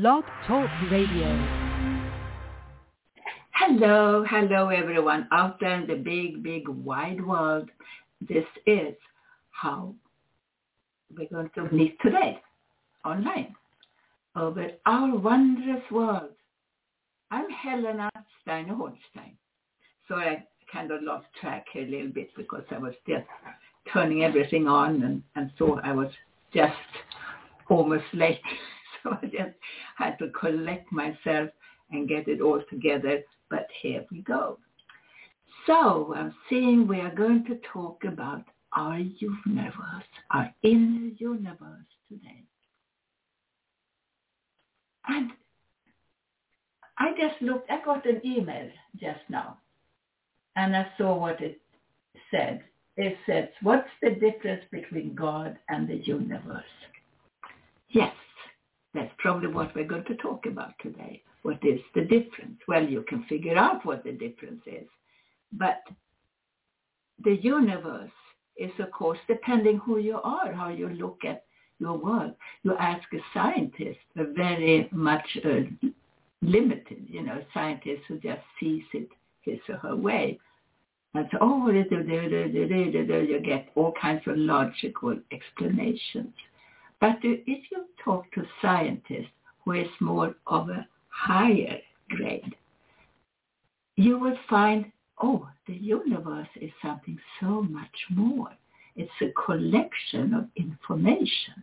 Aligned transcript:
Blog 0.00 0.24
Talk 0.48 0.68
Radio. 0.90 1.28
Hello, 3.52 4.24
hello 4.28 4.68
everyone 4.70 5.28
out 5.30 5.60
there 5.60 5.80
in 5.80 5.86
the 5.86 5.94
big, 5.94 6.42
big 6.42 6.68
wide 6.68 7.24
world. 7.24 7.70
This 8.20 8.44
is 8.66 8.96
how 9.52 9.94
we're 11.16 11.28
going 11.28 11.48
to 11.54 11.72
meet 11.72 11.96
today 12.02 12.42
online 13.04 13.54
over 14.34 14.66
our 14.84 15.16
wondrous 15.16 15.88
world. 15.92 16.32
I'm 17.30 17.48
Helena 17.50 18.10
Steiner 18.42 18.74
Hornstein. 18.74 19.36
So 20.08 20.16
I 20.16 20.44
kind 20.72 20.90
of 20.90 21.04
lost 21.04 21.26
track 21.40 21.66
a 21.76 21.86
little 21.86 22.10
bit 22.10 22.30
because 22.36 22.64
I 22.72 22.78
was 22.78 22.94
just 23.06 23.28
turning 23.92 24.24
everything 24.24 24.66
on 24.66 25.04
and, 25.04 25.22
and 25.36 25.52
so 25.56 25.78
I 25.84 25.92
was 25.92 26.10
just 26.52 26.74
almost 27.68 28.06
late. 28.12 28.40
So 29.04 29.10
I 29.22 29.26
just 29.26 29.54
had 29.96 30.18
to 30.18 30.30
collect 30.30 30.90
myself 30.90 31.50
and 31.90 32.08
get 32.08 32.26
it 32.26 32.40
all 32.40 32.62
together. 32.70 33.22
But 33.50 33.68
here 33.82 34.04
we 34.10 34.22
go. 34.22 34.58
So 35.66 36.14
I'm 36.16 36.34
seeing 36.48 36.88
we 36.88 37.00
are 37.00 37.14
going 37.14 37.44
to 37.46 37.60
talk 37.72 38.02
about 38.04 38.44
our 38.72 38.98
universe, 38.98 40.04
our 40.30 40.52
inner 40.62 41.10
universe 41.18 41.86
today. 42.08 42.42
And 45.06 45.30
I 46.98 47.10
just 47.18 47.40
looked, 47.42 47.70
I 47.70 47.84
got 47.84 48.06
an 48.06 48.20
email 48.24 48.68
just 48.98 49.20
now 49.28 49.58
and 50.56 50.76
I 50.76 50.86
saw 50.98 51.16
what 51.16 51.40
it 51.40 51.60
said. 52.30 52.62
It 52.96 53.16
says, 53.26 53.48
what's 53.62 53.88
the 54.02 54.10
difference 54.10 54.62
between 54.70 55.14
God 55.14 55.58
and 55.68 55.88
the 55.88 55.96
universe? 55.96 56.64
Yes, 57.88 58.14
that's 58.94 59.12
probably 59.18 59.48
what 59.48 59.74
we're 59.74 59.84
going 59.84 60.04
to 60.04 60.16
talk 60.16 60.46
about 60.46 60.72
today. 60.80 61.22
What 61.42 61.58
is 61.64 61.80
the 61.94 62.02
difference? 62.02 62.58
Well, 62.68 62.84
you 62.84 63.04
can 63.08 63.24
figure 63.24 63.58
out 63.58 63.84
what 63.84 64.04
the 64.04 64.12
difference 64.12 64.62
is. 64.66 64.86
But 65.52 65.82
the 67.22 67.36
universe 67.36 68.10
is, 68.56 68.70
of 68.78 68.90
course, 68.92 69.18
depending 69.28 69.78
who 69.78 69.98
you 69.98 70.20
are, 70.22 70.52
how 70.52 70.68
you 70.68 70.88
look 70.88 71.24
at 71.26 71.44
your 71.78 71.98
world. 71.98 72.34
You 72.62 72.76
ask 72.76 73.02
a 73.12 73.18
scientist, 73.34 73.98
a 74.16 74.24
very 74.24 74.88
much 74.92 75.26
uh, 75.44 75.62
limited, 76.40 77.04
you 77.08 77.22
know, 77.22 77.42
scientist 77.52 78.02
who 78.08 78.18
just 78.18 78.42
sees 78.60 78.84
it 78.92 79.08
his 79.42 79.58
or 79.68 79.76
her 79.76 79.96
way. 79.96 80.38
And 81.14 81.28
so, 81.30 81.38
oh, 81.40 81.68
you 81.68 83.40
get 83.44 83.68
all 83.74 83.92
kinds 84.00 84.22
of 84.26 84.36
logical 84.36 85.16
explanations. 85.30 86.34
But 87.04 87.18
if 87.22 87.70
you 87.70 87.84
talk 88.02 88.32
to 88.32 88.46
scientists 88.62 89.28
who 89.62 89.72
is 89.72 89.90
more 90.00 90.34
of 90.46 90.70
a 90.70 90.88
higher 91.10 91.78
grade, 92.08 92.54
you 93.96 94.18
will 94.18 94.38
find, 94.48 94.90
oh, 95.22 95.46
the 95.66 95.74
universe 95.74 96.48
is 96.58 96.70
something 96.80 97.18
so 97.42 97.60
much 97.60 97.94
more. 98.08 98.48
It's 98.96 99.20
a 99.20 99.34
collection 99.44 100.32
of 100.32 100.48
information. 100.56 101.62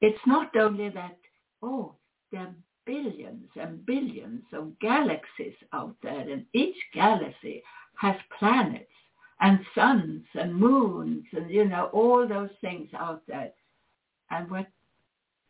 It's 0.00 0.26
not 0.26 0.56
only 0.56 0.88
that, 0.88 1.16
oh, 1.62 1.92
there 2.32 2.40
are 2.40 2.54
billions 2.86 3.48
and 3.54 3.86
billions 3.86 4.42
of 4.52 4.76
galaxies 4.80 5.54
out 5.72 5.94
there, 6.02 6.28
and 6.28 6.44
each 6.52 6.76
galaxy 6.92 7.62
has 8.00 8.16
planets 8.36 8.90
and 9.40 9.60
suns 9.76 10.24
and 10.34 10.52
moons 10.56 11.24
and, 11.30 11.48
you 11.48 11.66
know, 11.66 11.84
all 11.92 12.26
those 12.26 12.50
things 12.60 12.88
out 12.98 13.22
there 13.28 13.52
and 14.30 14.50
what 14.50 14.66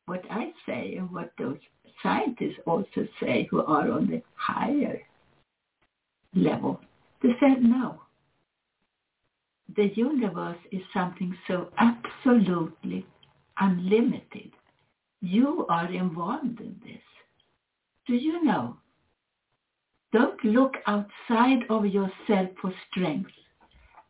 what 0.06 0.24
I 0.30 0.52
say 0.66 0.96
and 0.98 1.10
what 1.10 1.32
those 1.38 1.58
scientists 2.02 2.58
also 2.66 3.08
say 3.20 3.48
who 3.50 3.62
are 3.64 3.90
on 3.90 4.06
the 4.06 4.22
higher 4.34 5.00
level, 6.34 6.80
they 7.22 7.30
said 7.40 7.62
no. 7.62 8.00
The 9.76 9.90
universe 9.94 10.58
is 10.70 10.82
something 10.92 11.34
so 11.48 11.70
absolutely 11.78 13.06
unlimited. 13.58 14.50
You 15.20 15.66
are 15.68 15.90
involved 15.90 16.60
in 16.60 16.76
this. 16.84 17.00
Do 18.06 18.14
you 18.14 18.44
know? 18.44 18.76
Don't 20.12 20.44
look 20.44 20.74
outside 20.86 21.64
of 21.70 21.86
yourself 21.86 22.50
for 22.60 22.72
strength 22.90 23.30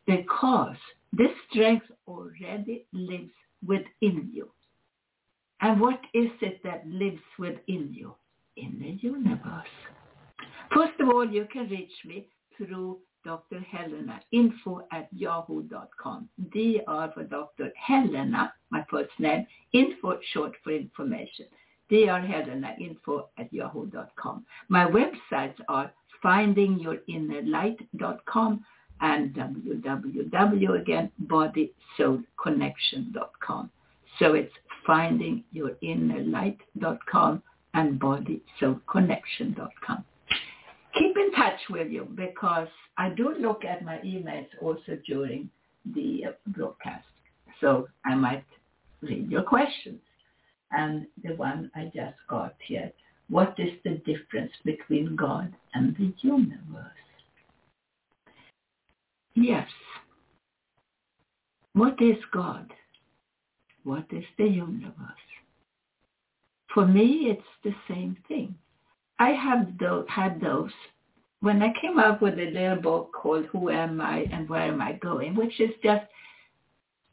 because 0.07 0.77
this 1.13 1.31
strength 1.51 1.87
already 2.07 2.85
lives 2.93 3.33
within 3.67 4.31
you. 4.33 4.49
And 5.61 5.81
what 5.81 6.01
is 6.13 6.31
it 6.41 6.61
that 6.65 6.87
lives 6.87 7.23
within 7.39 7.93
you? 7.93 8.15
In 8.57 8.79
the 8.79 9.07
universe. 9.07 9.67
First 10.73 11.01
of 11.01 11.09
all, 11.09 11.29
you 11.29 11.47
can 11.53 11.69
reach 11.69 11.93
me 12.05 12.29
through 12.57 12.99
Dr. 13.25 13.59
Helena, 13.61 14.21
info 14.33 14.87
at 14.93 15.09
yahoo.com. 15.13 16.29
DR 16.53 17.13
for 17.15 17.25
Dr. 17.25 17.73
Helena, 17.75 18.53
my 18.71 18.85
first 18.91 19.13
name, 19.19 19.47
info 19.73 20.19
short 20.33 20.53
for 20.63 20.73
information. 20.73 21.47
DR 21.91 22.21
Helena, 22.21 22.77
info 22.79 23.31
at 23.39 23.53
yahoo.com. 23.53 24.45
My 24.69 24.87
websites 24.87 25.59
are 25.69 25.93
findingyourinnerlight.com 26.23 28.65
and 29.05 29.33
www 29.35 30.81
again, 30.81 31.11
bodysoulconnection.com. 31.27 33.71
So 34.19 34.33
it's 34.33 34.55
findingyourinnerlight.com 34.89 37.43
and 37.75 38.01
bodysoulconnection.com. 38.01 40.05
Keep 40.99 41.19
in 41.19 41.33
touch 41.33 41.61
with 41.69 41.91
you 41.91 42.09
because 42.15 42.69
I 42.97 43.11
do 43.11 43.35
look 43.39 43.67
at 43.67 43.85
my 43.85 43.99
emails 43.99 44.47
also 44.63 44.99
during 45.07 45.51
the 45.95 46.25
uh, 46.29 46.31
broadcast. 46.47 47.05
So 47.61 47.89
I 48.07 48.15
might 48.15 48.47
read 49.03 49.31
your 49.31 49.43
questions. 49.43 50.01
And 50.71 51.07
the 51.23 51.35
one 51.35 51.71
I 51.77 51.91
just 51.95 52.17
got 52.31 52.55
here, 52.67 52.91
what 53.29 53.55
is 53.59 53.75
the 53.85 54.01
difference 54.07 54.53
between 54.65 55.15
God 55.15 55.55
and 55.75 55.95
the 55.97 56.15
universe? 56.23 57.04
Yes. 59.35 59.69
What 61.73 62.01
is 62.01 62.17
God? 62.33 62.73
What 63.83 64.07
is 64.11 64.25
the 64.39 64.47
universe? 64.47 64.95
For 66.73 66.87
me, 66.87 67.29
it's 67.31 67.43
the 67.63 67.75
same 67.89 68.17
thing. 68.27 68.55
I 69.19 69.31
have 69.31 69.79
those, 69.79 70.07
had 70.09 70.41
those 70.41 70.73
when 71.41 71.63
I 71.63 71.73
came 71.81 71.99
up 71.99 72.23
with 72.23 72.39
a 72.39 72.51
little 72.51 72.81
book 72.81 73.13
called 73.13 73.47
Who 73.53 73.71
Am 73.71 74.01
I 74.01 74.21
and 74.33 74.49
Where 74.49 74.63
Am 74.63 74.81
I 74.81 74.93
Going, 74.95 75.35
which 75.35 75.61
is 75.61 75.71
just 75.83 76.07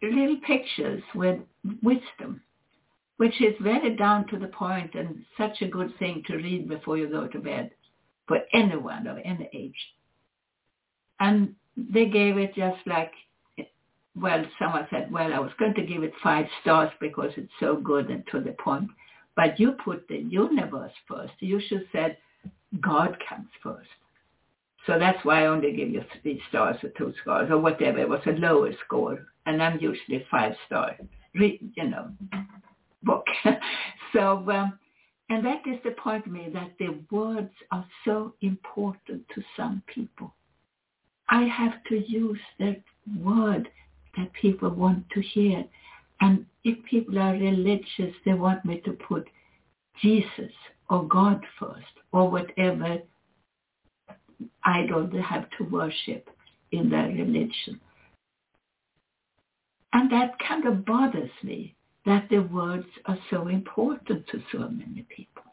little 0.02 0.38
pictures 0.48 1.04
with 1.14 1.40
wisdom, 1.84 2.42
which 3.18 3.40
is 3.42 3.54
very 3.62 3.96
down 3.98 4.28
to 4.28 4.40
the 4.40 4.48
point 4.48 4.96
and 4.96 5.24
such 5.38 5.62
a 5.62 5.68
good 5.68 5.94
thing 6.00 6.24
to 6.28 6.38
read 6.38 6.70
before 6.70 6.98
you 6.98 7.08
go 7.08 7.28
to 7.28 7.40
bed 7.40 7.72
for 8.28 8.40
anyone 8.54 9.06
of 9.06 9.18
any 9.24 9.50
age. 9.54 9.76
And 11.20 11.54
they 11.94 12.06
gave 12.06 12.38
it 12.38 12.56
just 12.56 12.86
like, 12.86 13.12
well, 14.16 14.44
someone 14.60 14.88
said, 14.90 15.12
well, 15.12 15.34
I 15.34 15.40
was 15.40 15.52
going 15.58 15.74
to 15.76 15.84
give 15.84 16.04
it 16.04 16.14
five 16.22 16.46
stars 16.62 16.92
because 17.00 17.32
it's 17.38 17.52
so 17.60 17.78
good 17.78 18.10
and 18.10 18.24
to 18.32 18.42
the 18.42 18.52
point. 18.52 18.90
But 19.36 19.60
you 19.60 19.74
put 19.84 20.08
the 20.08 20.18
universe 20.18 20.92
first. 21.08 21.34
You 21.40 21.62
should 21.68 21.88
said 21.92 22.18
God 22.82 23.18
comes 23.28 23.48
first. 23.64 23.88
So 24.88 24.98
that's 24.98 25.24
why 25.24 25.44
I 25.44 25.48
only 25.48 25.74
give 25.74 25.90
you 25.90 26.04
three 26.22 26.42
stars 26.50 26.78
or 26.84 26.90
two 26.98 27.14
stars 27.22 27.50
or 27.52 27.60
whatever. 27.60 28.00
It 28.00 28.10
was 28.10 28.22
a 28.26 28.32
lower 28.32 28.72
score. 28.86 29.26
And 29.46 29.62
I'm 29.62 29.80
usually 29.80 30.26
five 30.30 30.54
star, 30.66 30.96
you 31.34 31.60
know, 31.78 32.12
book. 33.04 33.26
so, 34.14 34.50
um, 34.50 34.78
and 35.30 35.46
that 35.46 35.62
is 35.66 35.80
the 35.84 35.92
point 35.92 36.26
to 36.26 36.30
me 36.30 36.50
that 36.54 36.72
the 36.78 37.00
words 37.10 37.54
are 37.72 37.86
so 38.06 38.34
important 38.42 39.24
to 39.34 39.42
some 39.56 39.82
people. 39.88 40.34
I 41.32 41.44
have 41.44 41.84
to 41.86 41.96
use 41.96 42.40
that 42.60 42.82
word 43.20 43.70
that 44.18 44.34
people 44.34 44.70
want 44.70 45.10
to 45.12 45.22
hear. 45.22 45.64
And 46.20 46.46
if 46.66 46.84
people 46.86 47.18
are 47.18 47.34
religious, 47.34 48.14
they 48.26 48.34
want 48.34 48.66
me 48.66 48.82
to 48.82 48.92
put 48.92 49.28
Jesus 50.02 50.52
or 50.90 51.08
God 51.08 51.42
first 51.58 51.86
or 52.12 52.30
whatever 52.30 53.00
idol 54.66 55.08
they 55.08 55.22
have 55.22 55.48
to 55.58 55.64
worship 55.64 56.30
in 56.72 56.90
their 56.90 57.08
religion. 57.08 57.80
And 59.94 60.12
that 60.12 60.38
kind 60.48 60.66
of 60.66 60.86
bothers 60.86 61.32
me 61.44 61.76
that 62.06 62.28
the 62.30 62.40
words 62.40 62.88
are 63.06 63.18
so 63.30 63.48
important 63.48 64.28
to 64.28 64.42
so 64.52 64.60
many 64.60 65.06
people. 65.10 65.44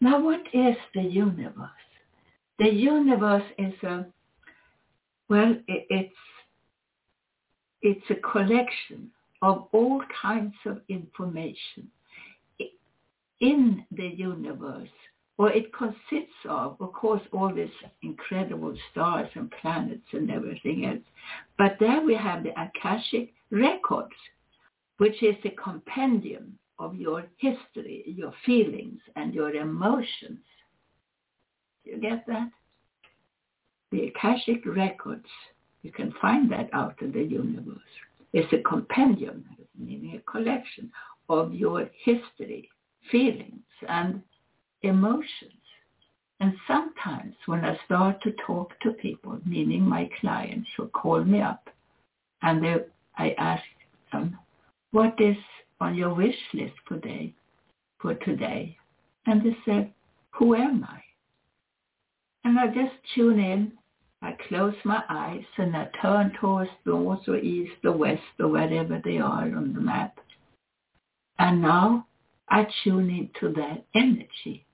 Now 0.00 0.22
what 0.22 0.42
is 0.52 0.76
the 0.94 1.02
universe? 1.02 1.70
The 2.58 2.72
universe 2.72 3.44
is 3.58 3.74
a 3.82 4.06
well, 5.28 5.54
it's 5.68 6.14
it's 7.82 8.10
a 8.10 8.14
collection 8.16 9.10
of 9.42 9.68
all 9.72 10.02
kinds 10.22 10.54
of 10.64 10.80
information. 10.88 11.90
in 13.40 13.84
the 13.92 14.06
universe, 14.06 14.88
or 15.38 15.52
it 15.52 15.70
consists 15.74 16.40
of, 16.48 16.76
of 16.80 16.92
course, 16.92 17.20
all 17.32 17.52
these 17.54 17.68
incredible 18.02 18.74
stars 18.90 19.28
and 19.34 19.52
planets 19.60 20.08
and 20.12 20.30
everything 20.30 20.86
else. 20.86 21.04
But 21.58 21.76
there 21.78 22.00
we 22.00 22.14
have 22.14 22.42
the 22.42 22.58
Akashic 22.58 23.34
records, 23.50 24.14
which 24.96 25.22
is 25.22 25.36
a 25.44 25.50
compendium 25.50 26.58
of 26.78 26.96
your 26.96 27.24
history, 27.36 28.04
your 28.06 28.32
feelings, 28.44 29.00
and 29.16 29.34
your 29.34 29.54
emotions. 29.54 30.40
You 31.84 31.98
get 32.00 32.26
that? 32.26 32.50
The 33.96 34.08
Akashic 34.08 34.66
records, 34.66 35.24
you 35.80 35.90
can 35.90 36.12
find 36.20 36.52
that 36.52 36.68
out 36.74 37.00
in 37.00 37.12
the 37.12 37.22
universe. 37.22 37.78
It's 38.34 38.52
a 38.52 38.58
compendium, 38.58 39.42
meaning 39.74 40.16
a 40.16 40.30
collection 40.30 40.92
of 41.30 41.54
your 41.54 41.88
history, 42.04 42.68
feelings, 43.10 43.64
and 43.88 44.20
emotions. 44.82 45.62
And 46.40 46.52
sometimes 46.66 47.36
when 47.46 47.64
I 47.64 47.78
start 47.86 48.22
to 48.24 48.34
talk 48.46 48.78
to 48.80 48.90
people, 48.90 49.38
meaning 49.46 49.80
my 49.80 50.10
clients 50.20 50.68
who 50.76 50.88
call 50.88 51.24
me 51.24 51.40
up, 51.40 51.70
and 52.42 52.62
they, 52.62 52.76
I 53.16 53.30
ask 53.38 53.64
them, 54.12 54.38
what 54.90 55.18
is 55.18 55.38
on 55.80 55.94
your 55.94 56.12
wish 56.12 56.36
list 56.52 56.74
for 56.86 56.98
today? 56.98 57.32
For 58.00 58.12
today? 58.12 58.76
And 59.24 59.42
they 59.42 59.56
said, 59.64 59.90
who 60.32 60.54
am 60.54 60.84
I? 60.84 61.00
And 62.44 62.58
I 62.58 62.66
just 62.66 62.94
tune 63.14 63.40
in. 63.40 63.72
I 64.26 64.36
close 64.48 64.74
my 64.84 65.04
eyes 65.08 65.44
and 65.56 65.76
I 65.76 65.88
turn 66.02 66.32
towards 66.40 66.70
north 66.84 67.28
or 67.28 67.36
east 67.36 67.84
or 67.84 67.92
west 67.92 68.22
or 68.40 68.48
wherever 68.48 69.00
they 69.04 69.18
are 69.18 69.44
on 69.44 69.72
the 69.72 69.80
map. 69.80 70.18
And 71.38 71.62
now 71.62 72.08
I 72.48 72.66
tune 72.82 73.08
into 73.08 73.54
that 73.54 73.84
energy. 73.94 74.66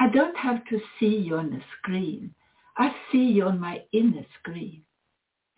I 0.00 0.08
don't 0.08 0.36
have 0.36 0.64
to 0.70 0.80
see 0.98 1.18
you 1.18 1.36
on 1.36 1.50
the 1.50 1.60
screen. 1.78 2.34
I 2.76 2.92
see 3.12 3.26
you 3.26 3.44
on 3.44 3.60
my 3.60 3.84
inner 3.92 4.26
screen. 4.40 4.82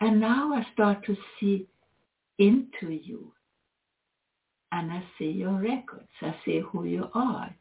And 0.02 0.20
now 0.20 0.52
I 0.52 0.66
start 0.74 1.02
to 1.06 1.16
see 1.40 1.66
into 2.38 2.90
you 2.90 3.32
and 4.72 4.92
I 4.92 5.02
see 5.18 5.30
your 5.30 5.58
records. 5.58 6.10
I 6.20 6.34
see 6.44 6.60
who 6.60 6.84
you 6.84 7.08
are. 7.14 7.54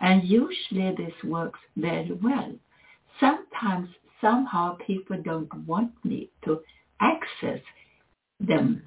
And 0.00 0.24
usually 0.24 0.94
this 0.96 1.12
works 1.22 1.60
very 1.76 2.12
well. 2.12 2.54
Sometimes 3.20 3.90
somehow 4.20 4.76
people 4.86 5.20
don't 5.22 5.52
want 5.66 5.92
me 6.04 6.30
to 6.44 6.60
access 7.00 7.60
them 8.40 8.82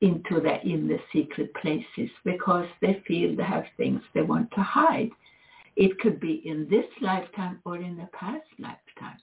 into 0.00 0.40
their 0.40 0.60
inner 0.64 0.98
secret 1.12 1.52
places 1.54 2.10
because 2.24 2.66
they 2.80 3.02
feel 3.06 3.34
they 3.34 3.42
have 3.42 3.64
things 3.76 4.00
they 4.14 4.22
want 4.22 4.50
to 4.52 4.60
hide. 4.60 5.10
It 5.76 5.98
could 5.98 6.20
be 6.20 6.42
in 6.44 6.68
this 6.68 6.86
lifetime 7.00 7.60
or 7.64 7.76
in 7.76 7.96
the 7.96 8.08
past 8.12 8.46
lifetime. 8.58 9.18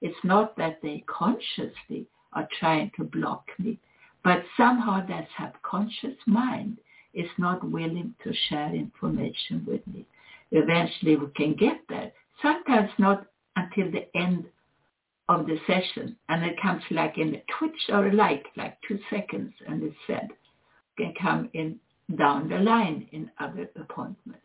It's 0.00 0.24
not 0.24 0.56
that 0.56 0.80
they 0.82 1.04
consciously 1.06 2.06
are 2.32 2.48
trying 2.58 2.90
to 2.96 3.04
block 3.04 3.46
me, 3.58 3.78
but 4.22 4.44
somehow 4.56 5.06
that 5.06 5.28
subconscious 5.38 6.16
mind 6.26 6.78
is 7.14 7.30
not 7.38 7.68
willing 7.68 8.14
to 8.22 8.32
share 8.48 8.74
information 8.74 9.64
with 9.66 9.84
me. 9.86 10.06
Eventually 10.52 11.16
we 11.16 11.26
can 11.34 11.54
get 11.54 11.80
there. 11.88 12.12
Sometimes 12.42 12.90
not 12.98 13.26
until 13.56 13.90
the 13.90 14.06
end 14.16 14.44
of 15.28 15.46
the 15.46 15.58
session 15.66 16.16
and 16.28 16.44
it 16.44 16.60
comes 16.60 16.82
like 16.90 17.18
in 17.18 17.34
a 17.34 17.42
twitch 17.58 17.80
or 17.90 18.06
a 18.06 18.14
light, 18.14 18.44
like 18.56 18.78
two 18.86 18.98
seconds 19.10 19.52
and 19.66 19.82
it's 19.82 19.96
said, 20.06 20.28
can 20.96 21.14
come 21.20 21.50
in 21.54 21.78
down 22.16 22.48
the 22.48 22.58
line 22.58 23.06
in 23.12 23.30
other 23.38 23.68
appointments. 23.76 24.42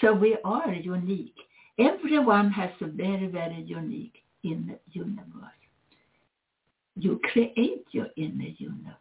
So 0.00 0.12
we 0.12 0.36
are 0.44 0.72
unique. 0.72 1.36
Everyone 1.78 2.50
has 2.50 2.70
a 2.80 2.86
very, 2.86 3.26
very 3.26 3.62
unique 3.62 4.14
inner 4.42 4.78
universe. 4.92 5.50
You 6.96 7.20
create 7.32 7.84
your 7.90 8.06
inner 8.16 8.52
universe 8.58 8.94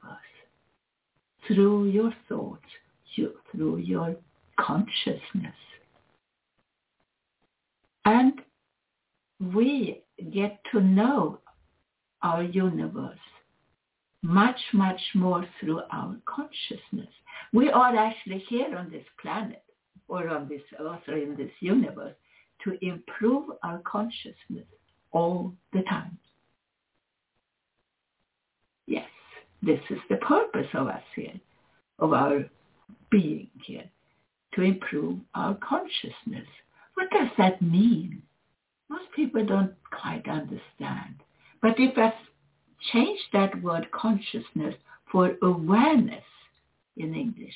through 1.47 1.85
your 1.89 2.13
thoughts, 2.27 2.65
you, 3.15 3.33
through 3.51 3.77
your 3.77 4.15
consciousness. 4.59 5.53
And 8.05 8.33
we 9.53 10.01
get 10.31 10.59
to 10.71 10.81
know 10.81 11.39
our 12.21 12.43
universe 12.43 13.17
much, 14.23 14.59
much 14.73 15.01
more 15.13 15.45
through 15.59 15.81
our 15.91 16.15
consciousness. 16.25 17.09
We 17.51 17.69
are 17.69 17.95
actually 17.95 18.39
here 18.47 18.75
on 18.75 18.89
this 18.89 19.05
planet 19.21 19.63
or 20.07 20.29
on 20.29 20.47
this 20.47 20.61
earth 20.79 21.01
or 21.07 21.17
in 21.17 21.35
this 21.35 21.51
universe 21.59 22.15
to 22.63 22.77
improve 22.81 23.49
our 23.63 23.79
consciousness 23.79 24.65
all 25.11 25.53
the 25.73 25.81
time. 25.83 26.17
Yes, 28.87 29.09
this 29.61 29.79
is 29.89 29.99
the 30.09 30.17
purpose 30.17 30.67
of 30.73 30.87
us 30.87 31.03
here, 31.15 31.39
of 31.99 32.13
our 32.13 32.45
being 33.11 33.49
here 33.65 33.89
to 34.55 34.61
improve 34.61 35.19
our 35.35 35.55
consciousness. 35.55 36.47
What 36.95 37.09
does 37.11 37.29
that 37.37 37.61
mean? 37.61 38.21
Most 38.93 39.11
people 39.15 39.43
don't 39.43 39.73
quite 39.89 40.27
understand. 40.27 41.15
But 41.63 41.79
if 41.79 41.97
I 41.97 42.13
change 42.91 43.19
that 43.33 43.59
word 43.63 43.89
consciousness 43.89 44.75
for 45.11 45.35
awareness 45.41 46.23
in 46.95 47.15
English, 47.15 47.55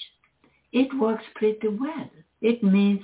it 0.71 0.91
works 0.97 1.25
pretty 1.35 1.67
well. 1.67 2.09
It 2.41 2.63
means 2.63 3.01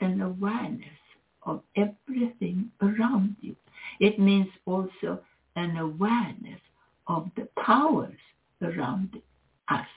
an 0.00 0.22
awareness 0.22 1.00
of 1.42 1.62
everything 1.76 2.70
around 2.80 3.36
you. 3.42 3.54
It 4.00 4.18
means 4.18 4.48
also 4.64 5.20
an 5.56 5.76
awareness 5.76 6.62
of 7.08 7.30
the 7.36 7.46
powers 7.62 8.22
around 8.62 9.20
us 9.68 9.92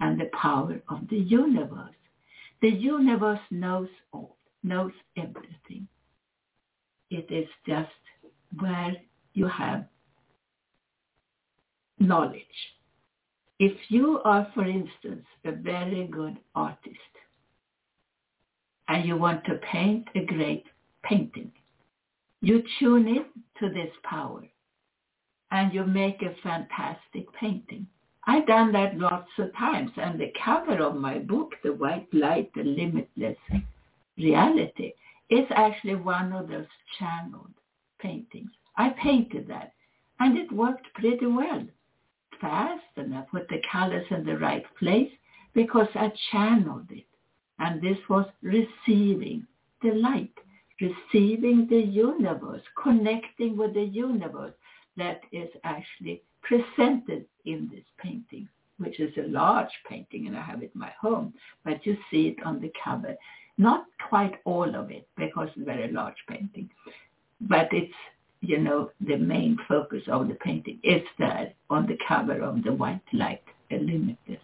and 0.00 0.20
the 0.20 0.30
power 0.38 0.78
of 0.90 1.08
the 1.08 1.16
universe. 1.16 2.02
The 2.60 2.68
universe 2.68 3.40
knows 3.50 3.88
all, 4.12 4.36
knows 4.62 4.92
everything. 5.16 5.88
It 7.10 7.30
is 7.30 7.48
just 7.66 7.90
where 8.60 8.96
you 9.34 9.46
have 9.46 9.86
knowledge. 11.98 12.42
If 13.58 13.72
you 13.88 14.20
are, 14.24 14.46
for 14.54 14.64
instance, 14.64 15.26
a 15.44 15.52
very 15.52 16.06
good 16.06 16.38
artist 16.54 16.96
and 18.88 19.04
you 19.04 19.16
want 19.16 19.44
to 19.46 19.54
paint 19.72 20.06
a 20.14 20.24
great 20.24 20.64
painting, 21.02 21.50
you 22.40 22.62
tune 22.78 23.08
in 23.08 23.24
to 23.58 23.68
this 23.68 23.92
power 24.04 24.44
and 25.50 25.72
you 25.72 25.84
make 25.84 26.22
a 26.22 26.34
fantastic 26.42 27.32
painting. 27.40 27.86
I've 28.26 28.46
done 28.46 28.72
that 28.72 28.98
lots 28.98 29.30
of 29.38 29.56
times. 29.56 29.90
And 29.96 30.20
the 30.20 30.32
cover 30.44 30.82
of 30.82 30.96
my 30.96 31.18
book, 31.18 31.54
The 31.64 31.72
White 31.72 32.12
Light, 32.12 32.50
The 32.54 32.62
Limitless 32.62 33.38
Reality, 34.18 34.92
is 35.30 35.46
actually 35.50 35.96
one 35.96 36.32
of 36.32 36.48
those 36.48 36.66
channeled 36.98 37.52
paintings. 38.00 38.50
I 38.76 38.90
painted 38.90 39.48
that 39.48 39.72
and 40.20 40.38
it 40.38 40.50
worked 40.52 40.86
pretty 40.94 41.26
well. 41.26 41.66
Fast 42.40 42.84
and 42.96 43.14
I 43.14 43.22
put 43.22 43.48
the 43.48 43.60
colors 43.70 44.06
in 44.10 44.24
the 44.24 44.38
right 44.38 44.64
place 44.78 45.10
because 45.54 45.88
I 45.94 46.12
channeled 46.30 46.90
it. 46.90 47.04
And 47.58 47.82
this 47.82 47.98
was 48.08 48.26
receiving 48.42 49.46
the 49.82 49.92
light, 49.92 50.34
receiving 50.80 51.66
the 51.68 51.80
universe, 51.80 52.62
connecting 52.80 53.56
with 53.56 53.74
the 53.74 53.84
universe 53.84 54.54
that 54.96 55.20
is 55.32 55.48
actually 55.64 56.22
presented 56.42 57.26
in 57.44 57.68
this 57.72 57.84
painting, 57.98 58.48
which 58.78 59.00
is 59.00 59.12
a 59.16 59.28
large 59.28 59.70
painting 59.88 60.26
and 60.28 60.36
I 60.36 60.42
have 60.42 60.62
it 60.62 60.70
in 60.74 60.80
my 60.80 60.92
home, 61.00 61.34
but 61.64 61.84
you 61.84 61.96
see 62.10 62.28
it 62.28 62.46
on 62.46 62.60
the 62.60 62.72
cover. 62.82 63.16
Not 63.58 63.86
quite 64.08 64.36
all 64.44 64.74
of 64.74 64.90
it 64.90 65.08
because 65.16 65.48
it's 65.48 65.62
a 65.62 65.64
very 65.64 65.92
large 65.92 66.16
painting, 66.28 66.70
but 67.40 67.68
it's, 67.72 67.94
you 68.40 68.58
know, 68.58 68.90
the 69.00 69.16
main 69.16 69.58
focus 69.68 70.02
of 70.08 70.28
the 70.28 70.34
painting 70.34 70.78
is 70.84 71.02
there 71.18 71.52
on 71.68 71.86
the 71.86 71.98
cover 72.06 72.40
of 72.40 72.62
the 72.62 72.72
White 72.72 73.02
Light, 73.12 73.42
A 73.70 73.78
Limitless 73.78 74.40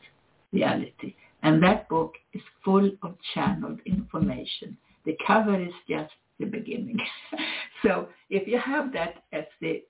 Reality. 0.52 1.14
And 1.42 1.62
that 1.62 1.88
book 1.88 2.14
is 2.32 2.42
full 2.64 2.90
of 3.02 3.14
channeled 3.34 3.78
information. 3.86 4.76
The 5.04 5.16
cover 5.26 5.60
is 5.60 5.72
just 5.88 6.12
the 6.40 6.46
beginning. 6.46 6.98
so 7.82 8.08
if 8.30 8.48
you 8.48 8.58
have 8.58 8.92
that 8.94 9.22
as 9.32 9.44
the 9.60 9.82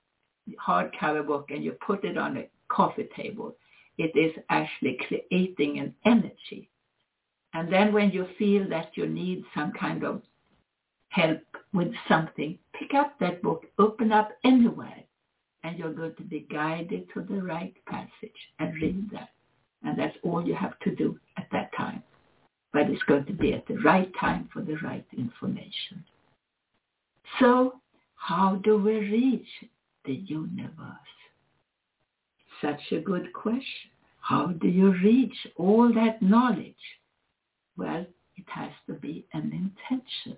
hardcover 0.65 1.25
book 1.25 1.49
and 1.49 1.63
you 1.63 1.71
put 1.85 2.03
it 2.03 2.17
on 2.17 2.37
a 2.37 2.49
coffee 2.67 3.09
table, 3.15 3.55
it 3.97 4.15
is 4.15 4.35
actually 4.49 4.99
creating 5.07 5.79
an 5.79 5.95
energy. 6.05 6.69
And 7.55 7.71
then 7.71 7.93
when 7.93 8.11
you 8.11 8.27
feel 8.37 8.67
that 8.69 8.91
you 8.95 9.07
need 9.07 9.43
some 9.55 9.71
kind 9.71 10.03
of 10.03 10.21
help 11.09 11.41
with 11.73 11.91
something, 12.07 12.59
pick 12.77 12.93
up 12.93 13.17
that 13.19 13.41
book, 13.41 13.65
open 13.79 14.11
up 14.11 14.29
anywhere, 14.43 15.03
and 15.63 15.79
you're 15.79 15.93
going 15.93 16.15
to 16.15 16.23
be 16.23 16.41
guided 16.51 17.07
to 17.13 17.21
the 17.21 17.41
right 17.41 17.73
passage 17.87 18.41
and 18.59 18.75
read 18.81 19.09
that. 19.13 19.29
And 19.83 19.97
that's 19.97 20.17
all 20.23 20.45
you 20.45 20.53
have 20.53 20.77
to 20.79 20.95
do 20.95 21.17
at 21.37 21.47
that 21.53 21.71
time. 21.77 22.03
but 22.75 22.89
it's 22.89 23.03
going 23.03 23.23
to 23.25 23.31
be 23.33 23.53
at 23.53 23.65
the 23.67 23.77
right 23.77 24.11
time 24.19 24.49
for 24.51 24.61
the 24.61 24.75
right 24.83 25.05
information. 25.17 26.03
So 27.39 27.75
how 28.15 28.59
do 28.65 28.77
we 28.77 28.95
reach 28.95 29.47
the 30.03 30.15
universe? 30.15 31.15
Such 32.61 32.81
a 32.91 32.99
good 32.99 33.31
question. 33.31 33.91
How 34.19 34.47
do 34.47 34.67
you 34.67 34.91
reach 35.01 35.35
all 35.55 35.93
that 35.93 36.21
knowledge? 36.21 36.75
Well, 37.77 38.05
it 38.37 38.45
has 38.47 38.71
to 38.87 38.93
be 38.93 39.25
an 39.33 39.51
intention. 39.51 40.37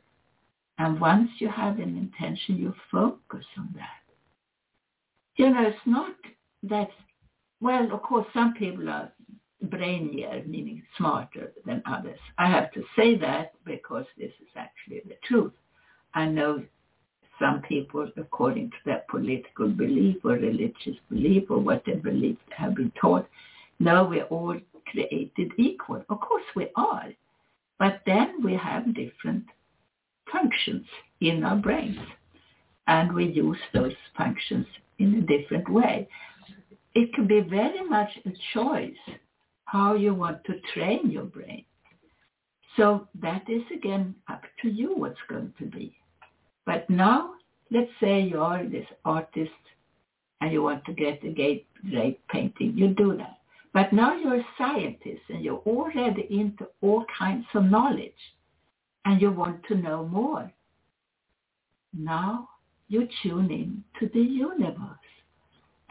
And 0.78 1.00
once 1.00 1.30
you 1.40 1.50
have 1.50 1.80
an 1.80 1.98
intention, 1.98 2.58
you 2.58 2.74
focus 2.92 3.46
on 3.58 3.70
that. 3.76 4.04
You 5.36 5.50
know, 5.50 5.68
it's 5.68 5.78
not 5.86 6.16
that, 6.64 6.90
well, 7.62 7.92
of 7.92 8.02
course, 8.02 8.28
some 8.34 8.54
people 8.54 8.90
are 8.90 9.12
brainier, 9.66 10.46
meaning 10.48 10.84
smarter 10.98 11.52
than 11.66 11.82
others. 11.86 12.20
I 12.38 12.48
have 12.50 12.72
to 12.74 12.84
say 12.96 13.18
that 13.18 13.54
because 13.66 14.06
this 14.18 14.32
is 14.42 14.50
actually 14.56 15.02
the 15.06 15.18
truth. 15.28 15.54
I 16.14 16.26
know 16.26 16.64
some 17.40 17.62
people, 17.62 18.10
according 18.18 18.72
to 18.72 18.78
their 18.86 19.04
political 19.10 19.68
belief 19.68 20.18
or 20.24 20.34
religious 20.34 20.96
belief 21.10 21.50
or 21.50 21.60
what 21.60 21.84
they 21.86 21.94
believe 21.94 22.38
have 22.56 22.76
been 22.76 22.92
taught, 23.00 23.28
no, 23.80 24.06
we're 24.06 24.24
all 24.26 24.60
created 24.92 25.52
equal. 25.58 26.04
Of 26.10 26.20
course 26.20 26.46
we 26.56 26.70
are. 26.76 27.10
But 27.80 28.02
then 28.06 28.44
we 28.44 28.56
have 28.56 28.96
different 28.96 29.46
functions 30.32 30.86
in 31.22 31.44
our 31.44 31.56
brains. 31.56 32.00
And 32.88 33.14
we 33.14 33.26
use 33.26 33.60
those 33.74 33.94
functions 34.18 34.66
in 35.00 35.16
a 35.16 35.22
different 35.22 35.70
way. 35.70 36.08
It 36.96 37.14
can 37.14 37.28
be 37.28 37.42
very 37.42 37.84
much 37.88 38.10
a 38.26 38.32
choice 38.54 39.18
how 39.66 39.96
you 39.96 40.14
want 40.14 40.44
to 40.46 40.60
train 40.74 41.12
your 41.12 41.26
brain. 41.26 41.66
So 42.78 43.08
that 43.22 43.44
is 43.50 43.64
again 43.76 44.16
up 44.30 44.42
to 44.62 44.70
you 44.70 44.96
what's 44.96 45.20
going 45.30 45.54
to 45.60 45.66
be. 45.66 45.96
But 46.66 46.90
now, 46.90 47.32
let's 47.72 47.92
say 48.00 48.22
you 48.22 48.40
are 48.40 48.64
this 48.64 48.86
artist 49.04 49.52
and 50.42 50.52
you 50.52 50.62
want 50.64 50.86
to 50.86 50.94
get 50.94 51.24
a 51.24 51.34
great, 51.34 51.68
great 51.90 52.26
painting. 52.28 52.74
You 52.76 52.90
do 52.90 53.18
that. 53.18 53.37
But 53.78 53.94
now 53.94 54.16
you're 54.16 54.40
a 54.40 54.48
scientist 54.58 55.22
and 55.30 55.46
you're 55.46 55.62
already 55.68 56.26
into 56.32 56.68
all 56.82 57.06
kinds 57.16 57.46
of 57.54 57.66
knowledge 57.66 58.24
and 59.06 59.22
you 59.22 59.30
want 59.30 59.64
to 59.68 59.76
know 59.76 60.04
more. 60.08 60.52
Now 61.94 62.50
you 62.88 63.08
tune 63.22 63.52
in 63.52 63.84
to 64.00 64.10
the 64.12 64.20
universe 64.20 65.12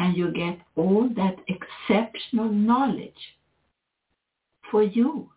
and 0.00 0.16
you 0.16 0.32
get 0.32 0.58
all 0.74 1.08
that 1.14 1.36
exceptional 1.46 2.48
knowledge 2.48 3.22
for 4.68 4.82
you. 4.82 5.30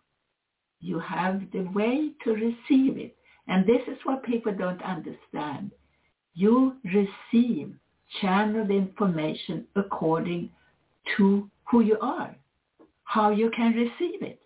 You 0.80 0.98
have 0.98 1.42
the 1.52 1.68
way 1.72 2.10
to 2.24 2.32
receive 2.32 2.98
it. 2.98 3.16
And 3.46 3.64
this 3.64 3.82
is 3.86 3.98
what 4.02 4.24
people 4.24 4.52
don't 4.52 4.82
understand. 4.82 5.70
You 6.34 6.74
receive 6.82 7.76
channeled 8.20 8.72
information 8.72 9.68
according 9.76 10.50
to 11.16 11.48
who 11.70 11.82
you 11.82 11.96
are, 12.00 12.34
how 13.10 13.30
you 13.30 13.50
can 13.50 13.72
receive 13.72 14.22
it. 14.22 14.40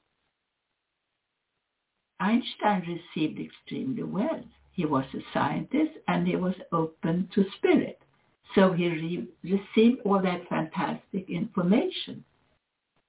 Einstein 2.19 2.99
received 3.15 3.39
extremely 3.39 4.05
well. 4.05 4.43
He 4.73 4.87
was 4.87 5.05
a 5.13 5.19
scientist 5.35 5.91
and 6.09 6.27
he 6.27 6.37
was 6.37 6.55
open 6.73 7.29
to 7.35 7.45
spirit. 7.59 8.01
So 8.55 8.73
he 8.73 8.89
re- 8.89 9.29
received 9.43 10.01
all 10.07 10.23
that 10.23 10.49
fantastic 10.49 11.29
information. 11.29 12.25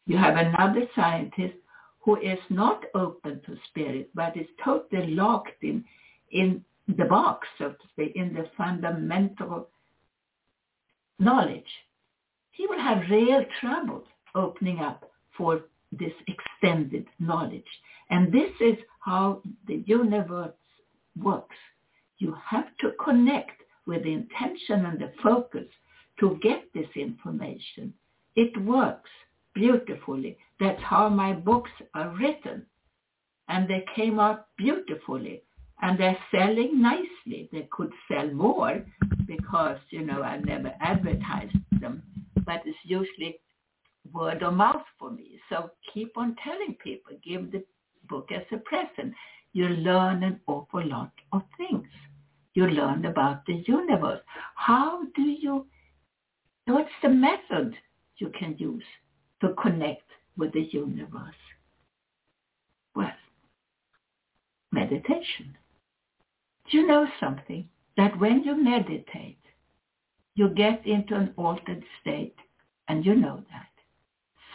You 0.07 0.17
have 0.17 0.35
another 0.35 0.89
scientist 0.93 1.55
who 2.01 2.17
is 2.17 2.39
not 2.49 2.83
open 2.93 3.39
to 3.45 3.57
spirit, 3.69 4.09
but 4.13 4.35
is 4.35 4.47
totally 4.61 5.11
locked 5.11 5.63
in, 5.63 5.85
in 6.31 6.65
the 6.97 7.05
box, 7.05 7.47
so 7.57 7.69
to 7.69 7.87
speak, 7.93 8.11
in 8.17 8.33
the 8.33 8.49
fundamental 8.57 9.69
knowledge. 11.17 11.63
He 12.51 12.67
will 12.67 12.81
have 12.81 13.09
real 13.09 13.45
trouble 13.61 14.03
opening 14.35 14.79
up 14.79 15.09
for 15.37 15.61
this 15.91 16.13
extended 16.27 17.05
knowledge. 17.19 17.63
And 18.09 18.31
this 18.31 18.51
is 18.59 18.75
how 18.99 19.41
the 19.67 19.83
universe 19.85 20.53
works. 21.21 21.55
You 22.17 22.35
have 22.45 22.67
to 22.81 22.91
connect 23.03 23.61
with 23.87 24.03
the 24.03 24.13
intention 24.13 24.85
and 24.85 24.99
the 24.99 25.11
focus 25.21 25.67
to 26.19 26.39
get 26.41 26.65
this 26.73 26.87
information. 26.95 27.93
It 28.35 28.59
works 28.63 29.09
beautifully. 29.53 30.37
That's 30.59 30.81
how 30.81 31.09
my 31.09 31.33
books 31.33 31.71
are 31.93 32.09
written. 32.09 32.65
And 33.47 33.67
they 33.69 33.85
came 33.95 34.19
out 34.19 34.47
beautifully. 34.57 35.43
And 35.81 35.99
they're 35.99 36.17
selling 36.31 36.81
nicely. 36.81 37.49
They 37.51 37.67
could 37.71 37.91
sell 38.07 38.27
more 38.31 38.83
because, 39.27 39.77
you 39.89 40.05
know, 40.05 40.23
I 40.23 40.39
never 40.39 40.73
advertised 40.79 41.55
them. 41.81 42.01
But 42.45 42.61
it's 42.65 42.77
usually 42.85 43.39
word 44.13 44.41
of 44.43 44.53
mouth 44.53 44.74
for 44.99 45.11
me. 45.11 45.39
So 45.49 45.71
keep 45.93 46.17
on 46.17 46.35
telling 46.43 46.75
people. 46.83 47.17
Give 47.23 47.51
the 47.51 47.63
book 48.09 48.29
as 48.31 48.43
a 48.51 48.57
present. 48.57 49.13
You 49.53 49.67
learn 49.69 50.23
an 50.23 50.39
awful 50.47 50.85
lot 50.85 51.11
of 51.31 51.41
things. 51.57 51.87
You 52.53 52.67
learn 52.67 53.05
about 53.05 53.45
the 53.45 53.63
universe. 53.67 54.21
How 54.55 55.03
do 55.15 55.21
you, 55.23 55.65
what's 56.65 56.89
the 57.01 57.09
method 57.09 57.75
you 58.17 58.31
can 58.37 58.55
use 58.57 58.83
to 59.41 59.53
connect 59.61 60.09
with 60.37 60.53
the 60.53 60.67
universe? 60.71 61.35
Well, 62.95 63.11
meditation. 64.71 65.57
Do 66.69 66.77
you 66.77 66.87
know 66.87 67.07
something? 67.19 67.67
That 67.97 68.19
when 68.19 68.43
you 68.43 68.61
meditate, 68.61 69.39
you 70.35 70.49
get 70.49 70.85
into 70.85 71.15
an 71.15 71.33
altered 71.37 71.83
state, 72.01 72.35
and 72.89 73.05
you 73.05 73.15
know 73.15 73.41
that. 73.51 73.74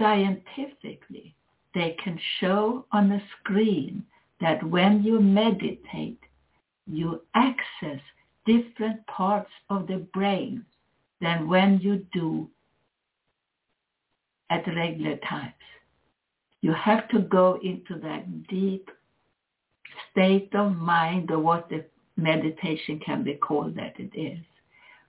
Scientifically, 0.00 1.35
they 1.75 1.95
can 2.02 2.19
show 2.40 2.87
on 2.90 3.12
a 3.12 3.23
screen 3.38 4.02
that 4.40 4.62
when 4.64 5.04
you 5.04 5.21
meditate, 5.21 6.19
you 6.87 7.21
access 7.35 8.00
different 8.47 9.07
parts 9.07 9.50
of 9.69 9.87
the 9.87 9.99
brain 10.14 10.64
than 11.21 11.47
when 11.47 11.78
you 11.80 12.04
do 12.12 12.49
at 14.49 14.66
regular 14.66 15.16
times. 15.19 15.52
You 16.62 16.73
have 16.73 17.07
to 17.11 17.21
go 17.21 17.59
into 17.62 17.99
that 18.00 18.49
deep 18.49 18.90
state 20.11 20.54
of 20.54 20.76
mind 20.76 21.30
or 21.30 21.38
what 21.38 21.69
the 21.69 21.85
meditation 22.16 23.00
can 23.04 23.23
be 23.23 23.35
called 23.35 23.75
that 23.76 23.95
it 23.99 24.19
is. 24.19 24.45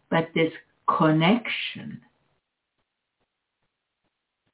But 0.09 0.29
this 0.35 0.51
connection. 0.97 2.01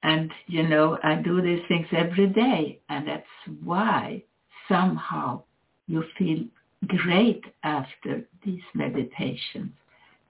And, 0.03 0.31
you 0.47 0.67
know, 0.67 0.97
I 1.03 1.15
do 1.15 1.41
these 1.41 1.63
things 1.67 1.87
every 1.91 2.27
day 2.27 2.79
and 2.89 3.07
that's 3.07 3.25
why 3.63 4.23
somehow 4.67 5.43
you 5.87 6.03
feel 6.17 6.45
great 6.87 7.43
after 7.63 8.23
these 8.45 8.61
meditations 8.73 9.71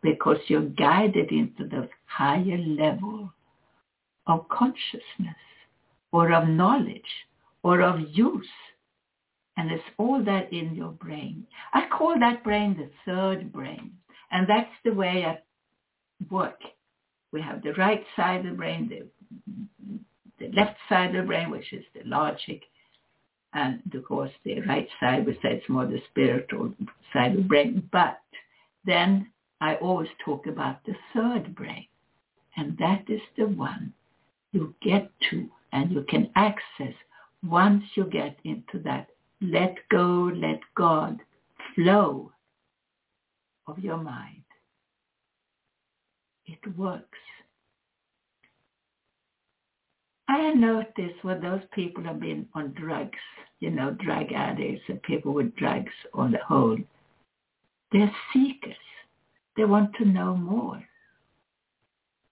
because 0.02 0.38
you're 0.48 0.62
guided 0.62 1.32
into 1.32 1.68
the 1.68 1.90
higher 2.06 2.58
level 2.58 3.32
of 4.28 4.48
consciousness 4.50 5.36
or 6.12 6.32
of 6.32 6.48
knowledge 6.48 7.02
or 7.64 7.82
of 7.82 8.00
use. 8.12 8.48
And 9.58 9.72
it's 9.72 9.84
all 9.98 10.24
that 10.24 10.54
in 10.54 10.76
your 10.76 10.92
brain. 10.92 11.46
I 11.74 11.88
call 11.88 12.18
that 12.20 12.44
brain 12.44 12.78
the 12.78 12.90
third 13.06 13.52
brain. 13.52 13.92
And 14.32 14.48
that's 14.48 14.70
the 14.86 14.94
way 14.94 15.26
I 15.26 15.40
work. 16.30 16.60
We 17.32 17.42
have 17.42 17.64
the 17.64 17.74
right 17.74 18.04
side 18.16 18.46
of 18.46 18.52
the 18.52 18.58
brain, 18.58 18.88
the, 18.88 19.08
the 20.40 20.50
left 20.50 20.78
side 20.90 21.16
of 21.16 21.24
the 21.24 21.28
brain, 21.28 21.50
which 21.50 21.74
is 21.74 21.84
the 21.94 22.02
logic. 22.06 22.64
And 23.54 23.82
of 23.94 24.06
course, 24.06 24.32
the 24.44 24.62
right 24.62 24.88
side, 25.00 25.26
say 25.42 25.54
it's 25.54 25.70
more 25.70 25.86
the 25.86 26.02
spiritual 26.10 26.74
side 27.14 27.32
of 27.32 27.38
the 27.38 27.44
brain. 27.44 27.90
But 27.92 28.20
then 28.86 29.32
I 29.62 29.76
always 29.76 30.10
talk 30.24 30.48
about 30.48 30.84
the 30.86 30.96
third 31.14 31.56
brain. 31.56 31.88
And 32.56 32.78
that 32.78 33.10
is 33.10 33.22
the 33.38 33.46
one 33.46 33.94
you 34.52 34.74
get 34.82 35.12
to 35.30 35.48
and 35.72 35.92
you 35.92 36.04
can 36.10 36.30
access 36.36 36.94
once 37.44 37.84
you 37.96 38.06
get 38.06 38.38
into 38.44 38.80
that 38.84 39.08
let 39.42 39.76
go, 39.90 40.32
let 40.34 40.60
God 40.76 41.20
flow 41.76 42.32
of 43.68 43.80
your 43.80 43.98
mind. 43.98 44.44
It 46.46 46.60
works. 46.78 47.20
I 50.30 50.54
noticed 50.54 51.24
when 51.24 51.42
those 51.42 51.62
people 51.74 52.04
have 52.04 52.20
been 52.20 52.48
on 52.54 52.74
drugs, 52.74 53.18
you 53.60 53.70
know, 53.70 53.92
drug 53.92 54.34
addicts 54.34 54.84
and 54.88 55.02
people 55.04 55.34
with 55.34 55.56
drugs 55.56 55.92
on 56.14 56.32
the 56.32 56.40
whole, 56.40 56.78
they're 57.92 58.12
seekers. 58.34 58.76
They 59.56 59.66
want 59.66 59.96
to 59.96 60.06
know 60.06 60.36
more. 60.36 60.84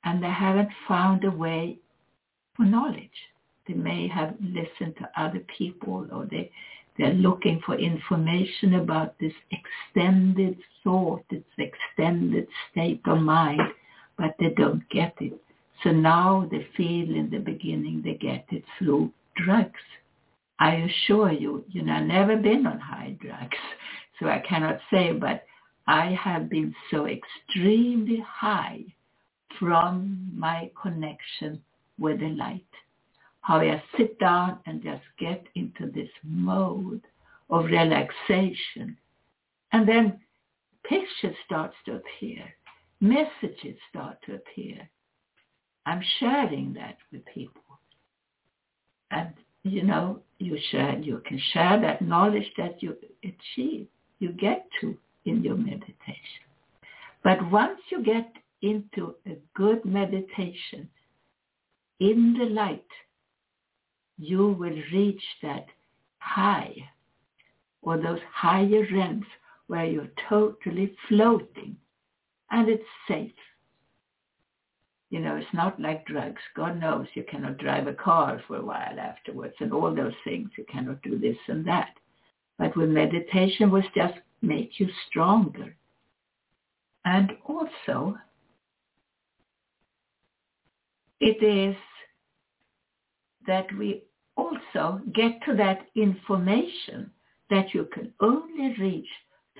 And 0.03 0.21
they 0.21 0.29
haven't 0.29 0.69
found 0.87 1.23
a 1.23 1.31
way 1.31 1.79
for 2.55 2.63
knowledge. 2.63 3.09
They 3.67 3.73
may 3.73 4.07
have 4.07 4.35
listened 4.41 4.95
to 4.97 5.09
other 5.17 5.43
people 5.57 6.07
or 6.11 6.25
they, 6.25 6.51
they're 6.97 7.13
looking 7.13 7.61
for 7.65 7.75
information 7.75 8.75
about 8.75 9.17
this 9.19 9.33
extended 9.51 10.57
thought, 10.83 11.23
this 11.31 11.43
extended 11.57 12.47
state 12.71 13.01
of 13.05 13.19
mind, 13.19 13.61
but 14.17 14.35
they 14.39 14.49
don't 14.49 14.87
get 14.89 15.15
it. 15.19 15.41
So 15.85 15.91
now 15.91 16.47
they 16.49 16.67
feel 16.75 17.15
in 17.15 17.29
the 17.31 17.37
beginning 17.37 18.01
they 18.03 18.15
get 18.15 18.47
it 18.49 18.63
through 18.79 19.11
drugs. 19.35 19.79
I 20.57 20.77
assure 20.77 21.31
you, 21.31 21.63
you 21.69 21.83
know, 21.83 21.93
I've 21.93 22.07
never 22.07 22.35
been 22.37 22.65
on 22.65 22.79
high 22.79 23.15
drugs, 23.21 23.57
so 24.19 24.25
I 24.25 24.39
cannot 24.39 24.79
say, 24.89 25.11
but 25.11 25.43
I 25.85 26.17
have 26.19 26.49
been 26.49 26.73
so 26.89 27.05
extremely 27.05 28.23
high 28.27 28.83
from 29.59 30.31
my 30.35 30.71
connection 30.81 31.61
with 31.99 32.19
the 32.19 32.29
light. 32.29 32.65
How 33.41 33.59
I 33.59 33.83
sit 33.95 34.17
down 34.17 34.57
and 34.65 34.81
just 34.81 35.03
get 35.19 35.45
into 35.53 35.91
this 35.91 36.09
mode 36.23 37.03
of 37.51 37.65
relaxation. 37.65 38.97
And 39.71 39.87
then 39.87 40.19
pictures 40.83 41.35
starts 41.45 41.75
to 41.85 41.97
appear. 41.97 42.43
Messages 43.01 43.77
start 43.91 44.17
to 44.25 44.35
appear. 44.35 44.89
I'm 45.85 46.01
sharing 46.19 46.73
that 46.73 46.97
with 47.11 47.25
people. 47.25 47.61
And 49.11 49.33
you 49.63 49.83
know, 49.83 50.19
you 50.39 50.57
share 50.71 50.97
you 50.99 51.21
can 51.25 51.39
share 51.53 51.79
that 51.81 52.01
knowledge 52.01 52.51
that 52.57 52.81
you 52.81 52.95
achieve, 53.23 53.87
you 54.19 54.31
get 54.31 54.67
to 54.81 54.97
in 55.25 55.43
your 55.43 55.55
meditation. 55.55 56.45
But 57.23 57.51
once 57.51 57.79
you 57.89 58.03
get 58.03 58.31
into 58.61 59.15
a 59.25 59.37
good 59.55 59.83
meditation 59.85 60.87
in 61.99 62.35
the 62.37 62.45
light, 62.45 62.85
you 64.17 64.49
will 64.49 64.77
reach 64.93 65.23
that 65.41 65.65
high 66.19 66.75
or 67.81 67.97
those 67.97 68.19
higher 68.33 68.85
realms 68.91 69.25
where 69.67 69.85
you're 69.85 70.11
totally 70.29 70.95
floating 71.07 71.75
and 72.51 72.69
it's 72.69 72.83
safe. 73.07 73.31
You 75.15 75.21
know, 75.21 75.37
it's 75.37 75.53
not 75.53 75.79
like 75.79 76.05
drugs. 76.05 76.41
God 76.57 76.77
knows 76.77 77.07
you 77.13 77.23
cannot 77.23 77.57
drive 77.57 77.87
a 77.87 77.93
car 77.93 78.41
for 78.45 78.57
a 78.57 78.65
while 78.65 78.99
afterwards 78.99 79.53
and 79.61 79.71
all 79.71 79.95
those 79.95 80.11
things. 80.25 80.49
You 80.57 80.65
cannot 80.69 81.01
do 81.03 81.17
this 81.17 81.37
and 81.47 81.65
that. 81.65 81.91
But 82.59 82.75
with 82.75 82.89
meditation 82.89 83.71
was 83.71 83.85
just 83.95 84.15
make 84.41 84.77
you 84.77 84.89
stronger. 85.07 85.73
And 87.05 87.31
also, 87.45 88.17
it 91.21 91.41
is 91.41 91.77
that 93.47 93.67
we 93.77 94.03
also 94.35 94.99
get 95.13 95.41
to 95.45 95.55
that 95.55 95.87
information 95.95 97.09
that 97.49 97.73
you 97.73 97.87
can 97.93 98.11
only 98.19 98.75
reach 98.77 99.07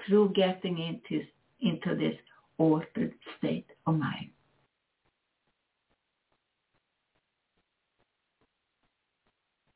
through 0.06 0.34
getting 0.34 0.80
into, 0.80 1.26
into 1.62 1.96
this 1.96 2.20
altered 2.58 3.14
state 3.38 3.68
of 3.88 3.98
mind. 3.98 4.32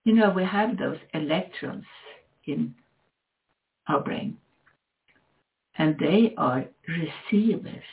You 0.09 0.15
know, 0.15 0.31
we 0.31 0.43
have 0.43 0.75
those 0.75 0.97
electrons 1.13 1.85
in 2.47 2.73
our 3.87 3.99
brain 3.99 4.39
and 5.77 5.99
they 5.99 6.33
are 6.35 6.65
receivers. 6.87 7.83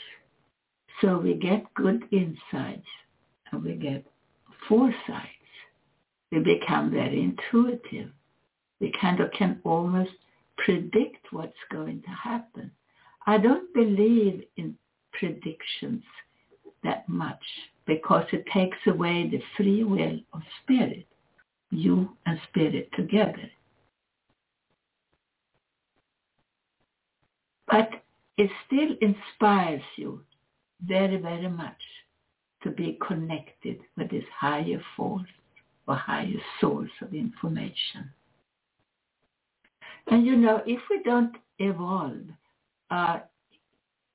So 1.02 1.18
we 1.18 1.34
get 1.34 1.74
good 1.74 2.04
insights 2.12 2.88
and 3.52 3.62
we 3.62 3.74
get 3.74 4.02
foresights. 4.66 5.28
We 6.32 6.38
become 6.38 6.90
very 6.90 7.22
intuitive. 7.22 8.08
We 8.80 8.94
kind 8.98 9.20
of 9.20 9.30
can 9.32 9.60
almost 9.62 10.12
predict 10.56 11.26
what's 11.32 11.52
going 11.70 12.00
to 12.00 12.08
happen. 12.08 12.70
I 13.26 13.36
don't 13.36 13.74
believe 13.74 14.42
in 14.56 14.74
predictions 15.12 16.02
that 16.82 17.06
much 17.10 17.44
because 17.86 18.24
it 18.32 18.46
takes 18.54 18.78
away 18.86 19.28
the 19.28 19.42
free 19.54 19.84
will 19.84 20.18
of 20.32 20.40
spirit, 20.62 21.04
you 21.70 22.16
and 22.26 22.38
spirit 22.48 22.88
together. 22.96 23.50
But 27.68 27.90
it 28.38 28.50
still 28.66 28.96
inspires 29.00 29.82
you 29.96 30.20
very, 30.86 31.16
very 31.16 31.48
much 31.48 31.80
to 32.62 32.70
be 32.70 32.98
connected 33.06 33.78
with 33.96 34.10
this 34.10 34.24
higher 34.38 34.80
force 34.96 35.28
or 35.86 35.96
higher 35.96 36.40
source 36.60 36.90
of 37.00 37.14
information. 37.14 38.10
And 40.08 40.24
you 40.24 40.36
know, 40.36 40.62
if 40.66 40.80
we 40.88 41.02
don't 41.02 41.36
evolve 41.58 42.22
uh, 42.90 43.20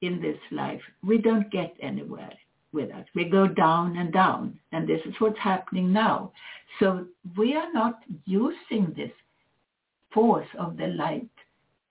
in 0.02 0.22
this 0.22 0.38
life, 0.52 0.82
we 1.04 1.18
don't 1.18 1.52
get 1.52 1.76
anywhere 1.82 2.34
with 2.74 2.92
us. 2.92 3.06
We 3.16 3.26
go 3.26 3.48
down 3.48 3.98
and 3.98 4.14
down, 4.14 4.60
and 4.72 4.88
this 4.88 5.02
is 5.06 5.14
what's 5.20 5.40
happening 5.40 5.92
now. 5.92 6.32
So 6.80 7.06
we 7.38 7.56
are 7.56 7.72
not 7.74 8.00
using 8.26 8.94
this 8.96 9.12
force 10.14 10.48
of 10.58 10.78
the 10.78 10.88
light 10.88 11.30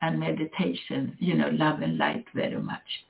and 0.03 0.19
meditation, 0.19 1.17
you 1.19 1.35
know, 1.35 1.51
love 1.51 1.83
and 1.83 1.99
light 1.99 2.25
very 2.35 2.61
much. 2.61 3.05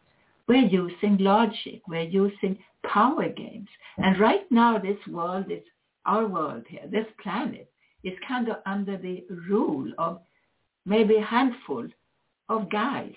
We're 0.49 0.67
using 0.67 1.19
logic. 1.19 1.83
We're 1.87 2.03
using 2.03 2.59
power 2.85 3.29
games. 3.29 3.69
And 3.99 4.19
right 4.19 4.51
now 4.51 4.79
this 4.79 4.99
world 5.09 5.51
is, 5.51 5.63
our 6.07 6.27
world 6.27 6.65
here, 6.69 6.87
this 6.91 7.07
planet, 7.23 7.71
is 8.03 8.15
kind 8.27 8.49
of 8.49 8.57
under 8.67 8.97
the 8.97 9.25
rule 9.49 9.93
of 9.99 10.21
maybe 10.87 11.17
a 11.17 11.25
handful 11.25 11.87
of 12.49 12.71
guys 12.71 13.15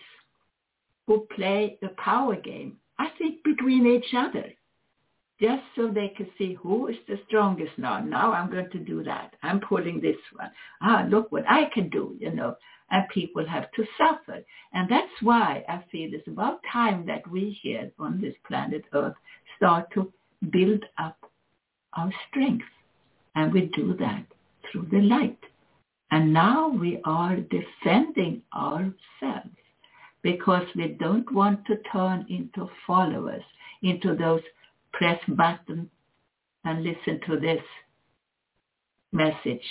who 1.08 1.28
play 1.36 1.78
the 1.82 1.89
power 1.98 2.36
game, 2.36 2.78
I 3.00 3.10
think 3.18 3.44
between 3.44 3.88
each 3.88 4.14
other, 4.16 4.52
just 5.42 5.64
so 5.76 5.90
they 5.90 6.14
can 6.16 6.28
see 6.38 6.54
who 6.54 6.88
is 6.88 6.96
the 7.08 7.20
strongest 7.28 7.78
now. 7.78 8.00
Now 8.00 8.34
I'm 8.34 8.52
going 8.52 8.70
to 8.70 8.80
do 8.80 9.04
that. 9.04 9.36
I'm 9.44 9.60
pulling 9.60 10.00
this 10.00 10.18
one. 10.34 10.52
Ah, 10.82 11.06
look 11.10 11.32
what 11.32 11.44
I 11.50 11.70
can 11.74 11.90
do, 11.90 12.16
you 12.20 12.32
know 12.32 12.56
and 12.94 13.10
people 13.10 13.46
have 13.48 13.72
to 13.72 13.86
suffer. 13.98 14.40
And 14.74 14.90
that's 14.90 15.22
why 15.22 15.66
I 15.68 15.84
feel 15.92 16.14
it's 16.14 16.28
about 16.28 16.60
time 16.72 17.06
that 17.08 17.28
we 17.30 17.58
here 17.62 17.92
on 18.00 18.22
this 18.22 18.36
planet 18.48 18.84
Earth 18.94 19.16
start 19.58 19.88
to 19.96 20.14
build 20.52 20.86
up 21.00 21.18
our 21.94 22.12
strength. 22.30 22.66
And 23.36 23.52
we 23.52 23.72
do 23.76 23.96
that 24.00 24.26
through 24.72 24.88
the 24.92 25.02
light. 25.02 25.40
And 26.12 26.32
now 26.32 26.70
we 26.70 27.02
are 27.04 27.38
defending 27.38 28.44
ourselves 28.56 29.58
because 30.24 30.66
we 30.76 30.88
don't 31.00 31.32
want 31.34 31.66
to 31.66 31.78
turn 31.92 32.26
into 32.30 32.70
followers, 32.88 33.44
into 33.84 34.16
those 34.16 34.42
press 34.92 35.20
button 35.28 35.90
and 36.66 36.84
listen 36.84 37.20
to 37.28 37.40
this 37.40 37.62
message 39.12 39.62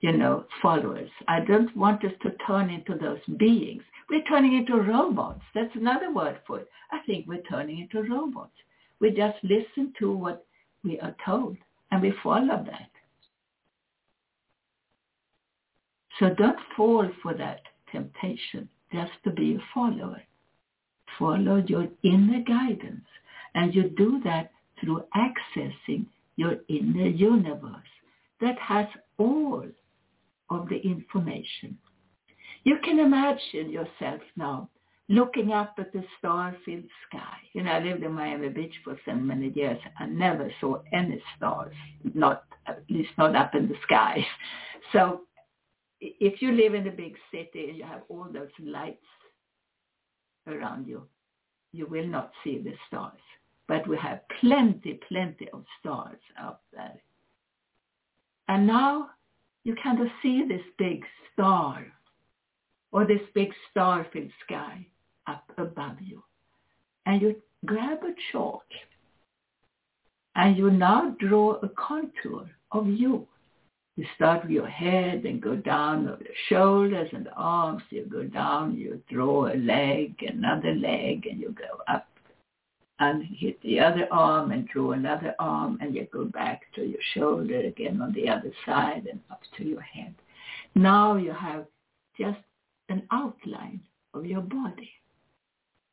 you 0.00 0.12
know, 0.12 0.44
followers. 0.62 1.10
I 1.26 1.40
don't 1.40 1.76
want 1.76 2.04
us 2.04 2.12
to 2.22 2.30
turn 2.46 2.70
into 2.70 2.94
those 2.94 3.20
beings. 3.36 3.82
We're 4.08 4.22
turning 4.22 4.54
into 4.54 4.76
robots. 4.76 5.42
That's 5.54 5.74
another 5.74 6.12
word 6.12 6.38
for 6.46 6.60
it. 6.60 6.68
I 6.92 7.00
think 7.04 7.26
we're 7.26 7.42
turning 7.42 7.80
into 7.80 8.08
robots. 8.08 8.52
We 9.00 9.10
just 9.10 9.36
listen 9.42 9.92
to 9.98 10.12
what 10.12 10.46
we 10.84 10.98
are 11.00 11.14
told 11.24 11.56
and 11.90 12.00
we 12.00 12.12
follow 12.22 12.64
that. 12.64 12.90
So 16.18 16.34
don't 16.34 16.58
fall 16.76 17.08
for 17.22 17.34
that 17.34 17.60
temptation 17.92 18.68
just 18.92 19.12
to 19.24 19.30
be 19.30 19.54
a 19.54 19.58
follower. 19.74 20.22
Follow 21.18 21.62
your 21.66 21.88
inner 22.02 22.42
guidance. 22.42 23.06
And 23.54 23.74
you 23.74 23.90
do 23.90 24.20
that 24.24 24.50
through 24.80 25.04
accessing 25.16 26.06
your 26.36 26.56
inner 26.68 27.08
universe 27.08 27.88
that 28.40 28.58
has 28.58 28.86
all 29.18 29.64
of 30.50 30.68
the 30.68 30.78
information. 30.78 31.76
You 32.64 32.78
can 32.84 32.98
imagine 32.98 33.70
yourself 33.70 34.20
now 34.36 34.68
looking 35.08 35.52
up 35.52 35.74
at 35.78 35.92
the 35.92 36.04
star-filled 36.18 36.84
sky. 37.08 37.36
You 37.54 37.62
know, 37.62 37.72
I 37.72 37.80
lived 37.80 38.02
in 38.02 38.12
Miami 38.12 38.50
Beach 38.50 38.74
for 38.84 38.98
so 39.06 39.14
many 39.14 39.48
years. 39.50 39.78
I 39.98 40.06
never 40.06 40.52
saw 40.60 40.82
any 40.92 41.22
stars, 41.36 41.74
not 42.14 42.44
at 42.66 42.82
least 42.90 43.10
not 43.16 43.34
up 43.34 43.54
in 43.54 43.68
the 43.68 43.76
sky. 43.84 44.24
So 44.92 45.22
if 46.00 46.40
you 46.40 46.52
live 46.52 46.74
in 46.74 46.86
a 46.86 46.92
big 46.92 47.14
city 47.30 47.68
and 47.68 47.76
you 47.76 47.84
have 47.84 48.02
all 48.08 48.26
those 48.32 48.48
lights 48.58 49.04
around 50.46 50.86
you, 50.86 51.02
you 51.72 51.86
will 51.86 52.06
not 52.06 52.32
see 52.44 52.58
the 52.58 52.74
stars. 52.86 53.20
But 53.66 53.86
we 53.86 53.96
have 53.98 54.20
plenty, 54.40 54.98
plenty 55.08 55.48
of 55.52 55.64
stars 55.80 56.20
out 56.38 56.60
there. 56.72 57.00
And 58.48 58.66
now 58.66 59.10
you 59.64 59.74
kind 59.82 60.00
of 60.00 60.08
see 60.22 60.44
this 60.48 60.62
big 60.78 61.04
star 61.32 61.86
or 62.92 63.06
this 63.06 63.20
big 63.34 63.50
star-filled 63.70 64.30
sky 64.44 64.86
up 65.26 65.44
above 65.58 66.00
you. 66.00 66.22
And 67.04 67.20
you 67.20 67.36
grab 67.66 67.98
a 68.02 68.14
chalk 68.32 68.64
and 70.34 70.56
you 70.56 70.70
now 70.70 71.14
draw 71.20 71.54
a 71.62 71.68
contour 71.70 72.48
of 72.72 72.86
you 72.86 73.26
You 73.98 74.06
start 74.14 74.44
with 74.44 74.52
your 74.52 74.68
head 74.68 75.24
and 75.24 75.42
go 75.42 75.56
down 75.56 76.08
over 76.08 76.22
the 76.22 76.30
shoulders 76.48 77.08
and 77.12 77.26
the 77.26 77.32
arms. 77.32 77.82
You 77.90 78.04
go 78.04 78.22
down, 78.22 78.76
you 78.76 79.02
draw 79.10 79.48
a 79.48 79.56
leg, 79.56 80.14
another 80.20 80.72
leg, 80.72 81.26
and 81.26 81.40
you 81.40 81.52
go 81.58 81.82
up 81.92 82.06
and 83.00 83.24
hit 83.24 83.60
the 83.62 83.80
other 83.80 84.06
arm 84.12 84.52
and 84.52 84.68
draw 84.68 84.92
another 84.92 85.34
arm 85.40 85.78
and 85.80 85.96
you 85.96 86.06
go 86.12 86.26
back 86.26 86.62
to 86.76 86.82
your 86.84 87.00
shoulder 87.12 87.58
again 87.58 88.00
on 88.00 88.12
the 88.12 88.28
other 88.28 88.52
side 88.64 89.08
and 89.10 89.18
up 89.32 89.40
to 89.56 89.64
your 89.64 89.80
head. 89.80 90.14
Now 90.76 91.16
you 91.16 91.32
have 91.32 91.66
just 92.16 92.38
an 92.90 93.02
outline 93.10 93.80
of 94.14 94.26
your 94.26 94.42
body. 94.42 94.92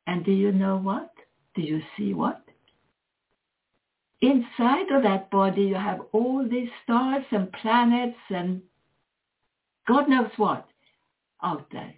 And 0.06 0.24
do 0.24 0.30
you 0.30 0.52
know 0.52 0.76
what? 0.76 1.10
Do 1.56 1.62
you 1.62 1.82
see 1.96 2.14
what? 2.14 2.45
Inside 4.22 4.90
of 4.90 5.02
that 5.02 5.30
body 5.30 5.62
you 5.62 5.74
have 5.74 6.00
all 6.12 6.46
these 6.48 6.70
stars 6.82 7.24
and 7.30 7.52
planets 7.52 8.18
and 8.30 8.62
God 9.86 10.08
knows 10.08 10.30
what 10.36 10.66
out 11.42 11.66
there. 11.70 11.94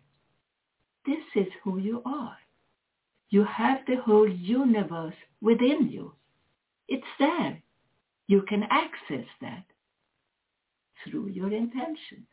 This 1.06 1.24
is 1.34 1.46
who 1.62 1.78
you 1.78 2.02
are. 2.04 2.36
You 3.30 3.44
have 3.44 3.78
the 3.86 3.96
whole 3.96 4.28
universe 4.28 5.14
within 5.40 5.88
you. 5.90 6.12
It's 6.88 7.06
there. 7.18 7.62
You 8.26 8.42
can 8.42 8.64
access 8.64 9.26
that 9.40 9.64
through 11.04 11.28
your 11.28 11.52
intention, 11.52 12.26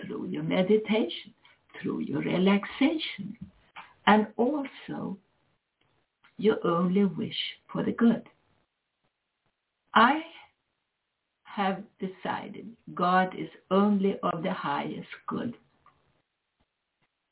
through 0.00 0.26
your 0.26 0.42
meditation, 0.42 1.34
through 1.80 2.00
your 2.00 2.20
relaxation, 2.20 3.36
and 4.06 4.26
also 4.36 5.18
your 6.38 6.64
only 6.66 7.04
wish 7.04 7.36
for 7.70 7.82
the 7.82 7.92
good. 7.92 8.28
I 9.94 10.22
have 11.44 11.82
decided 11.98 12.76
God 12.94 13.34
is 13.36 13.48
only 13.70 14.16
of 14.22 14.42
the 14.42 14.52
highest 14.52 15.08
good. 15.26 15.54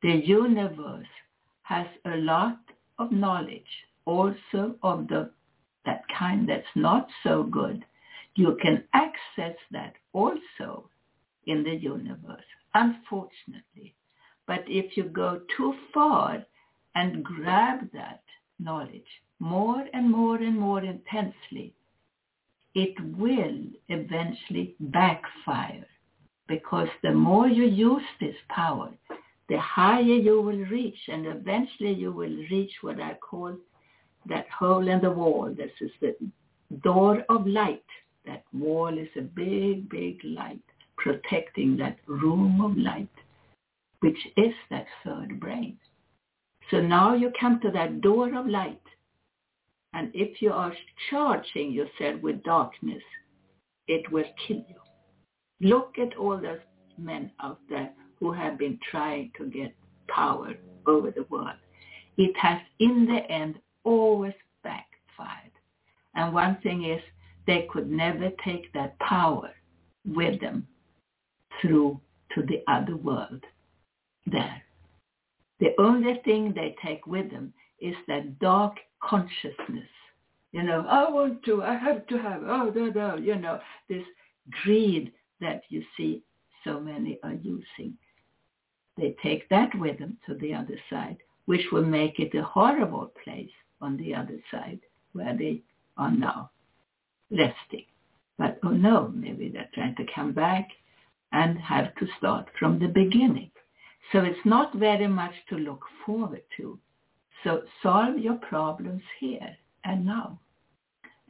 The 0.02 0.16
universe 0.24 1.06
has 1.62 1.86
a 2.04 2.16
lot 2.16 2.58
of 2.98 3.12
knowledge, 3.12 3.86
also 4.04 4.74
of 4.82 5.08
the 5.08 5.30
that 5.84 6.02
kind 6.18 6.48
that's 6.48 6.74
not 6.74 7.08
so 7.22 7.44
good. 7.44 7.84
You 8.34 8.58
can 8.60 8.84
access 8.92 9.56
that 9.70 9.94
also 10.12 10.90
in 11.46 11.62
the 11.62 11.74
universe, 11.74 12.44
unfortunately. 12.74 13.94
But 14.46 14.64
if 14.66 14.96
you 14.96 15.04
go 15.04 15.40
too 15.56 15.74
far 15.94 16.44
and 16.94 17.24
grab 17.24 17.90
that 17.92 18.22
knowledge 18.58 19.22
more 19.38 19.84
and 19.92 20.10
more 20.10 20.36
and 20.36 20.58
more 20.58 20.82
intensely, 20.82 21.74
it 22.78 22.94
will 23.16 23.58
eventually 23.88 24.76
backfire 24.78 25.84
because 26.46 26.86
the 27.02 27.10
more 27.12 27.48
you 27.48 27.64
use 27.64 28.08
this 28.20 28.36
power, 28.48 28.90
the 29.48 29.58
higher 29.58 30.18
you 30.28 30.40
will 30.40 30.64
reach 30.76 31.00
and 31.08 31.26
eventually 31.26 31.92
you 31.92 32.12
will 32.12 32.36
reach 32.52 32.70
what 32.82 33.00
I 33.00 33.14
call 33.14 33.56
that 34.28 34.46
hole 34.56 34.86
in 34.86 35.00
the 35.00 35.10
wall. 35.10 35.52
This 35.56 35.72
is 35.80 35.90
the 36.00 36.14
door 36.84 37.24
of 37.28 37.48
light. 37.48 37.90
That 38.26 38.44
wall 38.52 38.96
is 38.96 39.08
a 39.16 39.22
big, 39.22 39.88
big 39.88 40.20
light 40.22 40.62
protecting 40.96 41.76
that 41.78 41.98
room 42.06 42.60
of 42.60 42.76
light, 42.76 43.16
which 44.00 44.22
is 44.36 44.54
that 44.70 44.86
third 45.04 45.40
brain. 45.40 45.76
So 46.70 46.80
now 46.80 47.14
you 47.14 47.32
come 47.40 47.58
to 47.62 47.72
that 47.72 48.02
door 48.02 48.32
of 48.38 48.46
light. 48.46 48.82
And 49.92 50.10
if 50.14 50.42
you 50.42 50.52
are 50.52 50.72
charging 51.10 51.72
yourself 51.72 52.20
with 52.22 52.42
darkness, 52.42 53.02
it 53.86 54.10
will 54.12 54.24
kill 54.46 54.64
you. 54.68 54.80
Look 55.60 55.98
at 55.98 56.16
all 56.16 56.36
those 56.38 56.58
men 56.98 57.30
out 57.42 57.60
there 57.68 57.90
who 58.20 58.32
have 58.32 58.58
been 58.58 58.78
trying 58.90 59.32
to 59.38 59.46
get 59.46 59.74
power 60.08 60.54
over 60.86 61.10
the 61.10 61.24
world. 61.30 61.56
It 62.16 62.36
has 62.36 62.60
in 62.80 63.06
the 63.06 63.30
end 63.30 63.58
always 63.84 64.34
backfired. 64.62 65.52
And 66.14 66.34
one 66.34 66.58
thing 66.62 66.84
is 66.84 67.00
they 67.46 67.66
could 67.70 67.90
never 67.90 68.30
take 68.44 68.72
that 68.72 68.98
power 68.98 69.50
with 70.04 70.40
them 70.40 70.66
through 71.60 72.00
to 72.34 72.42
the 72.42 72.62
other 72.68 72.96
world 72.96 73.42
there. 74.26 74.62
The 75.60 75.74
only 75.78 76.20
thing 76.24 76.52
they 76.54 76.76
take 76.82 77.06
with 77.06 77.30
them 77.30 77.52
is 77.80 77.94
that 78.06 78.38
dark 78.38 78.76
consciousness. 79.02 79.88
You 80.52 80.62
know, 80.62 80.86
I 80.88 81.10
want 81.10 81.44
to, 81.44 81.62
I 81.62 81.76
have 81.76 82.06
to 82.06 82.18
have, 82.18 82.42
oh, 82.42 82.72
no, 82.74 82.86
no, 82.86 83.16
you 83.16 83.36
know, 83.36 83.60
this 83.88 84.04
greed 84.62 85.12
that 85.40 85.62
you 85.68 85.82
see 85.96 86.22
so 86.64 86.80
many 86.80 87.18
are 87.22 87.34
using. 87.34 87.94
They 88.96 89.14
take 89.22 89.48
that 89.50 89.70
with 89.78 89.98
them 89.98 90.16
to 90.26 90.34
the 90.34 90.54
other 90.54 90.78
side, 90.90 91.18
which 91.46 91.66
will 91.70 91.84
make 91.84 92.18
it 92.18 92.36
a 92.36 92.42
horrible 92.42 93.12
place 93.22 93.50
on 93.80 93.96
the 93.96 94.14
other 94.14 94.38
side 94.50 94.80
where 95.12 95.36
they 95.36 95.62
are 95.96 96.10
now 96.10 96.50
resting. 97.30 97.84
But 98.38 98.58
oh 98.64 98.70
no, 98.70 99.12
maybe 99.14 99.48
they're 99.48 99.70
trying 99.74 99.96
to 99.96 100.06
come 100.14 100.32
back 100.32 100.68
and 101.32 101.58
have 101.58 101.94
to 101.96 102.06
start 102.18 102.48
from 102.58 102.78
the 102.78 102.88
beginning. 102.88 103.50
So 104.12 104.20
it's 104.20 104.44
not 104.44 104.74
very 104.74 105.08
much 105.08 105.34
to 105.50 105.56
look 105.56 105.84
forward 106.06 106.42
to. 106.56 106.78
So 107.44 107.62
solve 107.82 108.18
your 108.18 108.36
problems 108.36 109.02
here 109.20 109.56
and 109.84 110.04
now 110.04 110.38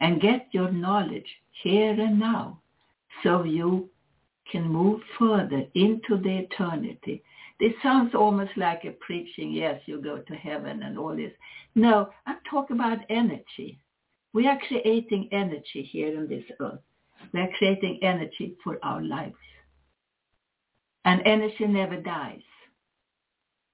and 0.00 0.20
get 0.20 0.48
your 0.52 0.70
knowledge 0.70 1.28
here 1.62 1.92
and 1.92 2.18
now 2.18 2.60
so 3.22 3.44
you 3.44 3.90
can 4.50 4.66
move 4.68 5.00
further 5.18 5.64
into 5.74 6.16
the 6.16 6.38
eternity 6.38 7.22
this 7.60 7.72
sounds 7.82 8.14
almost 8.14 8.52
like 8.56 8.84
a 8.84 8.92
preaching, 8.92 9.52
yes, 9.52 9.80
you 9.86 10.00
go 10.00 10.18
to 10.18 10.34
heaven 10.34 10.82
and 10.84 10.96
all 10.96 11.16
this. 11.16 11.32
No, 11.74 12.10
I'm 12.26 12.38
talking 12.48 12.76
about 12.76 12.98
energy. 13.08 13.80
We 14.32 14.46
are 14.46 14.58
creating 14.68 15.28
energy 15.32 15.82
here 15.82 16.16
on 16.18 16.28
this 16.28 16.44
earth. 16.60 16.78
We 17.32 17.40
are 17.40 17.50
creating 17.58 17.98
energy 18.02 18.56
for 18.62 18.78
our 18.84 19.02
lives. 19.02 19.34
And 21.04 21.20
energy 21.24 21.66
never 21.66 21.96
dies. 21.96 22.42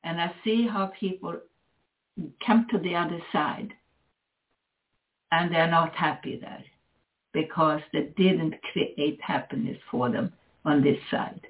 And 0.02 0.20
I 0.20 0.32
see 0.44 0.66
how 0.66 0.92
people 0.98 1.38
come 2.44 2.66
to 2.70 2.78
the 2.78 2.94
other 2.94 3.20
side 3.32 3.72
and 5.32 5.52
they're 5.52 5.70
not 5.70 5.94
happy 5.94 6.38
there 6.40 6.64
because 7.32 7.80
they 7.92 8.12
didn't 8.16 8.54
create 8.72 9.18
happiness 9.20 9.76
for 9.90 10.10
them 10.10 10.32
on 10.64 10.82
this 10.82 10.98
side. 11.10 11.40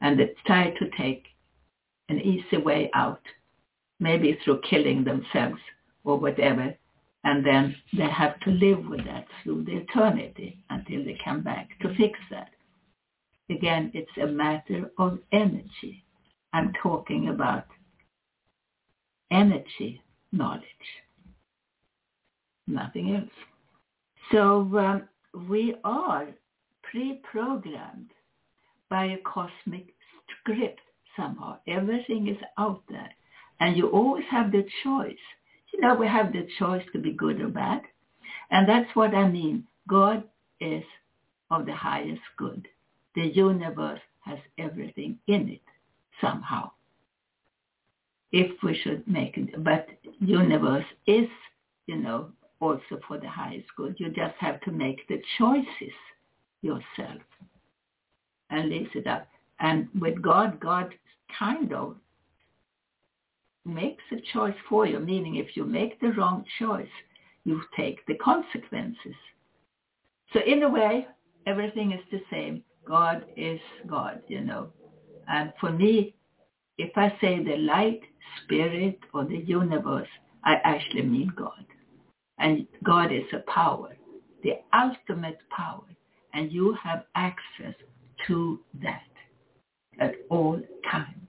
And 0.00 0.18
they 0.18 0.34
try 0.46 0.70
to 0.70 0.90
take 0.98 1.24
an 2.08 2.20
easy 2.20 2.56
way 2.56 2.90
out, 2.94 3.20
maybe 4.00 4.38
through 4.44 4.60
killing 4.68 5.04
themselves 5.04 5.60
or 6.04 6.18
whatever. 6.18 6.74
And 7.22 7.46
then 7.46 7.76
they 7.96 8.08
have 8.08 8.40
to 8.40 8.50
live 8.50 8.86
with 8.86 9.04
that 9.04 9.26
through 9.42 9.64
the 9.64 9.76
eternity 9.76 10.58
until 10.70 11.04
they 11.04 11.18
come 11.22 11.42
back 11.42 11.68
to 11.82 11.94
fix 11.94 12.18
that. 12.30 12.50
Again, 13.50 13.90
it's 13.94 14.10
a 14.20 14.26
matter 14.26 14.90
of 14.98 15.18
energy. 15.32 16.04
I'm 16.52 16.72
talking 16.82 17.28
about 17.28 17.66
energy 19.30 20.02
knowledge, 20.32 20.62
nothing 22.66 23.16
else. 23.16 23.30
So 24.32 24.60
um, 24.78 25.08
we 25.48 25.74
are 25.84 26.28
pre-programmed 26.82 28.10
by 28.88 29.06
a 29.06 29.18
cosmic 29.18 29.94
script 30.40 30.80
somehow. 31.16 31.58
Everything 31.66 32.28
is 32.28 32.36
out 32.58 32.82
there. 32.88 33.10
And 33.60 33.76
you 33.76 33.88
always 33.88 34.24
have 34.30 34.52
the 34.52 34.64
choice. 34.82 35.14
You 35.72 35.80
know, 35.80 35.94
we 35.94 36.06
have 36.06 36.32
the 36.32 36.48
choice 36.58 36.84
to 36.92 36.98
be 36.98 37.12
good 37.12 37.40
or 37.40 37.48
bad. 37.48 37.82
And 38.50 38.68
that's 38.68 38.94
what 38.94 39.14
I 39.14 39.28
mean. 39.28 39.66
God 39.88 40.24
is 40.60 40.82
of 41.50 41.66
the 41.66 41.74
highest 41.74 42.22
good. 42.36 42.66
The 43.14 43.26
universe 43.26 44.00
has 44.20 44.38
everything 44.58 45.18
in 45.26 45.48
it 45.48 45.62
somehow. 46.20 46.70
If 48.32 48.62
we 48.62 48.78
should 48.82 49.06
make 49.08 49.36
it, 49.36 49.64
but 49.64 49.88
universe 50.20 50.84
is, 51.06 51.28
you 51.86 51.96
know, 51.96 52.30
also 52.60 53.00
for 53.08 53.18
the 53.18 53.28
highest 53.28 53.66
good. 53.76 53.96
You 53.98 54.08
just 54.10 54.36
have 54.38 54.60
to 54.62 54.70
make 54.70 55.06
the 55.08 55.20
choices 55.38 55.94
yourself 56.62 57.22
and 58.50 58.68
lace 58.68 58.88
it 58.94 59.06
up. 59.06 59.26
And 59.58 59.88
with 59.98 60.22
God, 60.22 60.60
God 60.60 60.94
kind 61.38 61.72
of 61.72 61.96
makes 63.64 64.02
a 64.12 64.20
choice 64.32 64.54
for 64.68 64.86
you, 64.86 65.00
meaning 65.00 65.36
if 65.36 65.56
you 65.56 65.64
make 65.64 66.00
the 66.00 66.12
wrong 66.12 66.44
choice, 66.58 66.88
you 67.44 67.60
take 67.76 68.04
the 68.06 68.14
consequences. 68.16 69.14
So 70.32 70.40
in 70.46 70.62
a 70.62 70.68
way, 70.68 71.06
everything 71.46 71.92
is 71.92 72.00
the 72.10 72.22
same. 72.30 72.62
God 72.86 73.24
is 73.36 73.60
God, 73.86 74.22
you 74.28 74.40
know. 74.40 74.68
And 75.28 75.52
for 75.60 75.70
me, 75.70 76.14
if 76.80 76.96
I 76.96 77.10
say 77.20 77.42
the 77.42 77.56
light, 77.56 78.00
spirit, 78.42 78.98
or 79.12 79.24
the 79.24 79.38
universe, 79.38 80.08
I 80.44 80.54
actually 80.64 81.02
mean 81.02 81.32
God. 81.36 81.66
And 82.38 82.66
God 82.84 83.12
is 83.12 83.26
a 83.32 83.50
power, 83.50 83.96
the 84.42 84.54
ultimate 84.74 85.38
power. 85.54 85.84
And 86.32 86.50
you 86.50 86.76
have 86.82 87.04
access 87.14 87.74
to 88.26 88.60
that 88.82 89.10
at 90.00 90.14
all 90.30 90.60
times. 90.90 91.28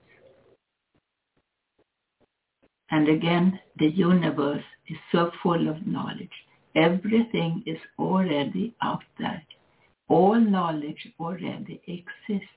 And 2.90 3.08
again, 3.08 3.58
the 3.78 3.88
universe 3.88 4.64
is 4.88 4.98
so 5.10 5.30
full 5.42 5.68
of 5.68 5.86
knowledge. 5.86 6.30
Everything 6.74 7.62
is 7.66 7.78
already 7.98 8.74
out 8.82 9.02
there. 9.18 9.42
All 10.08 10.38
knowledge 10.38 11.08
already 11.20 11.80
exists. 11.86 12.48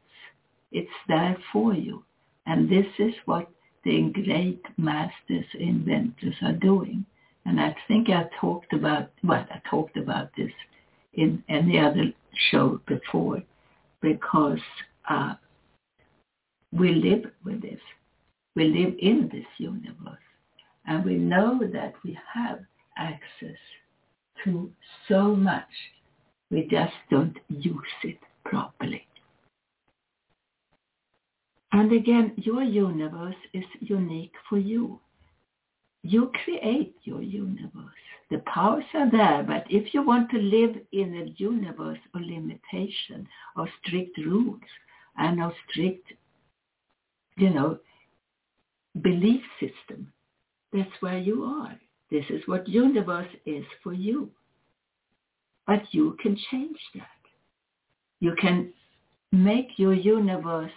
It's 0.72 0.90
there 1.08 1.38
for 1.52 1.74
you. 1.74 2.04
And 2.46 2.70
this 2.70 2.86
is 3.00 3.14
what 3.26 3.50
the 3.84 4.12
great 4.14 4.64
masters, 4.78 5.46
inventors 5.60 6.36
are 6.42 6.54
doing. 6.54 7.06
And 7.46 7.60
I 7.60 7.76
think 7.88 8.10
I 8.10 8.26
talked 8.40 8.74
about, 8.74 9.12
well, 9.24 9.46
I 9.52 9.62
talked 9.70 9.98
about 9.98 10.30
this 10.36 10.52
in 11.14 11.44
any 11.48 11.80
other 11.80 12.12
show 12.52 12.82
before 12.88 13.42
because 14.02 14.60
uh, 15.10 15.36
we 16.72 16.92
live 16.94 17.32
with 17.44 17.62
this. 17.62 17.80
We 18.56 18.66
live 18.66 18.96
in 19.00 19.30
this 19.32 19.46
universe. 19.58 20.20
And 20.88 21.04
we 21.04 21.16
know 21.16 21.60
that 21.74 21.94
we 22.04 22.18
have 22.34 22.60
access 22.98 23.58
to 24.44 24.72
so 25.08 25.36
much. 25.36 25.64
We 26.52 26.68
just 26.70 26.94
don't 27.10 27.38
use 27.50 27.76
it 28.04 28.20
properly. 28.44 29.06
And 31.76 31.92
again, 31.92 32.32
your 32.38 32.64
universe 32.64 33.36
is 33.54 33.66
unique 33.82 34.32
for 34.48 34.58
you. 34.58 34.98
You 36.04 36.32
create 36.46 36.96
your 37.04 37.22
universe. 37.22 38.06
The 38.32 38.38
powers 38.46 38.86
are 38.94 39.12
there, 39.12 39.44
but 39.44 39.66
if 39.70 39.94
you 39.94 40.02
want 40.02 40.32
to 40.32 40.38
live 40.38 40.78
in 40.94 41.14
a 41.18 41.34
universe 41.36 42.00
of 42.14 42.22
limitation, 42.22 43.28
of 43.58 43.68
strict 43.84 44.18
rules, 44.20 44.62
and 45.18 45.44
of 45.44 45.52
strict, 45.70 46.14
you 47.36 47.50
know, 47.50 47.78
belief 49.02 49.42
system, 49.60 50.14
that's 50.72 51.02
where 51.02 51.20
you 51.20 51.44
are. 51.44 51.78
This 52.10 52.24
is 52.30 52.42
what 52.46 52.70
universe 52.70 53.36
is 53.46 53.66
for 53.84 53.92
you. 53.92 54.32
But 55.68 55.82
you 55.92 56.16
can 56.22 56.38
change 56.50 56.80
that. 56.94 57.22
You 58.22 58.34
can 58.40 58.72
make 59.34 59.72
your 59.76 59.94
universe 59.94 60.72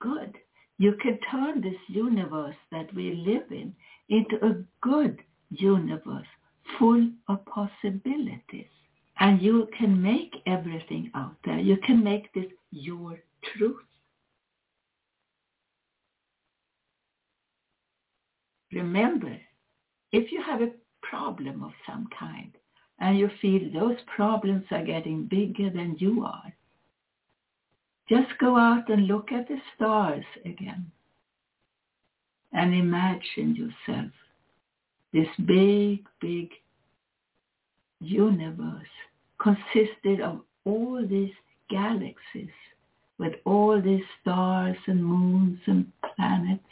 good. 0.00 0.34
You 0.78 0.94
can 1.02 1.18
turn 1.30 1.60
this 1.60 1.80
universe 1.88 2.56
that 2.70 2.92
we 2.94 3.14
live 3.26 3.50
in 3.50 3.74
into 4.08 4.36
a 4.44 4.62
good 4.80 5.18
universe 5.50 6.26
full 6.78 7.10
of 7.28 7.44
possibilities. 7.46 8.68
And 9.20 9.42
you 9.42 9.68
can 9.76 10.00
make 10.00 10.34
everything 10.46 11.10
out 11.14 11.34
there. 11.44 11.58
You 11.58 11.76
can 11.78 12.04
make 12.04 12.32
this 12.32 12.46
your 12.70 13.18
truth. 13.56 13.82
Remember, 18.72 19.36
if 20.12 20.30
you 20.30 20.42
have 20.42 20.62
a 20.62 20.70
problem 21.02 21.62
of 21.64 21.72
some 21.86 22.08
kind 22.18 22.52
and 23.00 23.18
you 23.18 23.30
feel 23.40 23.72
those 23.72 23.96
problems 24.14 24.64
are 24.70 24.84
getting 24.84 25.26
bigger 25.26 25.70
than 25.70 25.96
you 25.98 26.24
are, 26.24 26.52
just 28.08 28.38
go 28.38 28.56
out 28.56 28.88
and 28.88 29.06
look 29.06 29.32
at 29.32 29.48
the 29.48 29.58
stars 29.74 30.24
again 30.44 30.90
and 32.52 32.74
imagine 32.74 33.54
yourself 33.54 34.10
this 35.12 35.28
big, 35.46 36.06
big 36.20 36.50
universe 38.00 38.86
consisted 39.40 40.20
of 40.20 40.40
all 40.64 41.04
these 41.08 41.32
galaxies 41.70 42.50
with 43.18 43.34
all 43.44 43.80
these 43.80 44.04
stars 44.20 44.76
and 44.86 45.04
moons 45.04 45.58
and 45.66 45.90
planets. 46.16 46.62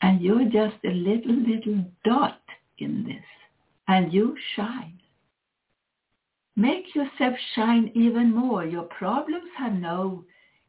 And 0.00 0.20
you're 0.20 0.44
just 0.44 0.76
a 0.84 0.90
little, 0.90 1.34
little 1.34 1.84
dot 2.04 2.40
in 2.78 3.04
this. 3.04 3.24
And 3.88 4.12
you 4.12 4.36
shine. 4.54 5.00
Make 6.56 6.94
yourself 6.94 7.34
shine 7.54 7.90
even 7.94 8.34
more. 8.34 8.64
Your 8.64 8.84
problems 8.84 9.50
have 9.58 9.72
no 9.72 10.24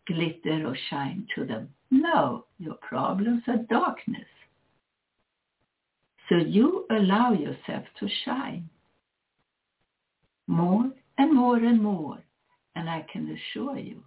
glitter 0.07 0.67
or 0.67 0.77
shine 0.89 1.27
to 1.35 1.45
them. 1.45 1.69
No, 1.91 2.45
your 2.57 2.75
problems 2.75 3.43
are 3.47 3.57
darkness. 3.69 4.27
So 6.29 6.37
you 6.37 6.85
allow 6.89 7.33
yourself 7.33 7.83
to 7.99 8.09
shine 8.23 8.67
more 10.47 10.91
and 11.17 11.33
more 11.33 11.57
and 11.57 11.81
more. 11.81 12.17
And 12.75 12.89
I 12.89 13.05
can 13.11 13.37
assure 13.37 13.77
you, 13.77 14.03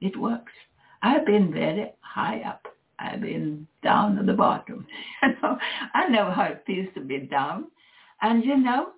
it 0.00 0.16
works. 0.16 0.52
I've 1.02 1.24
been 1.24 1.52
very 1.52 1.92
high 2.00 2.40
up. 2.40 2.66
I've 2.98 3.20
been 3.20 3.66
down 3.82 4.18
at 4.18 4.26
the 4.26 4.32
bottom. 4.32 4.86
I 5.22 6.08
know 6.08 6.30
how 6.30 6.44
it 6.44 6.64
feels 6.66 6.88
to 6.94 7.00
be 7.00 7.18
down. 7.18 7.66
And 8.20 8.44
you 8.44 8.56
know, 8.56 8.90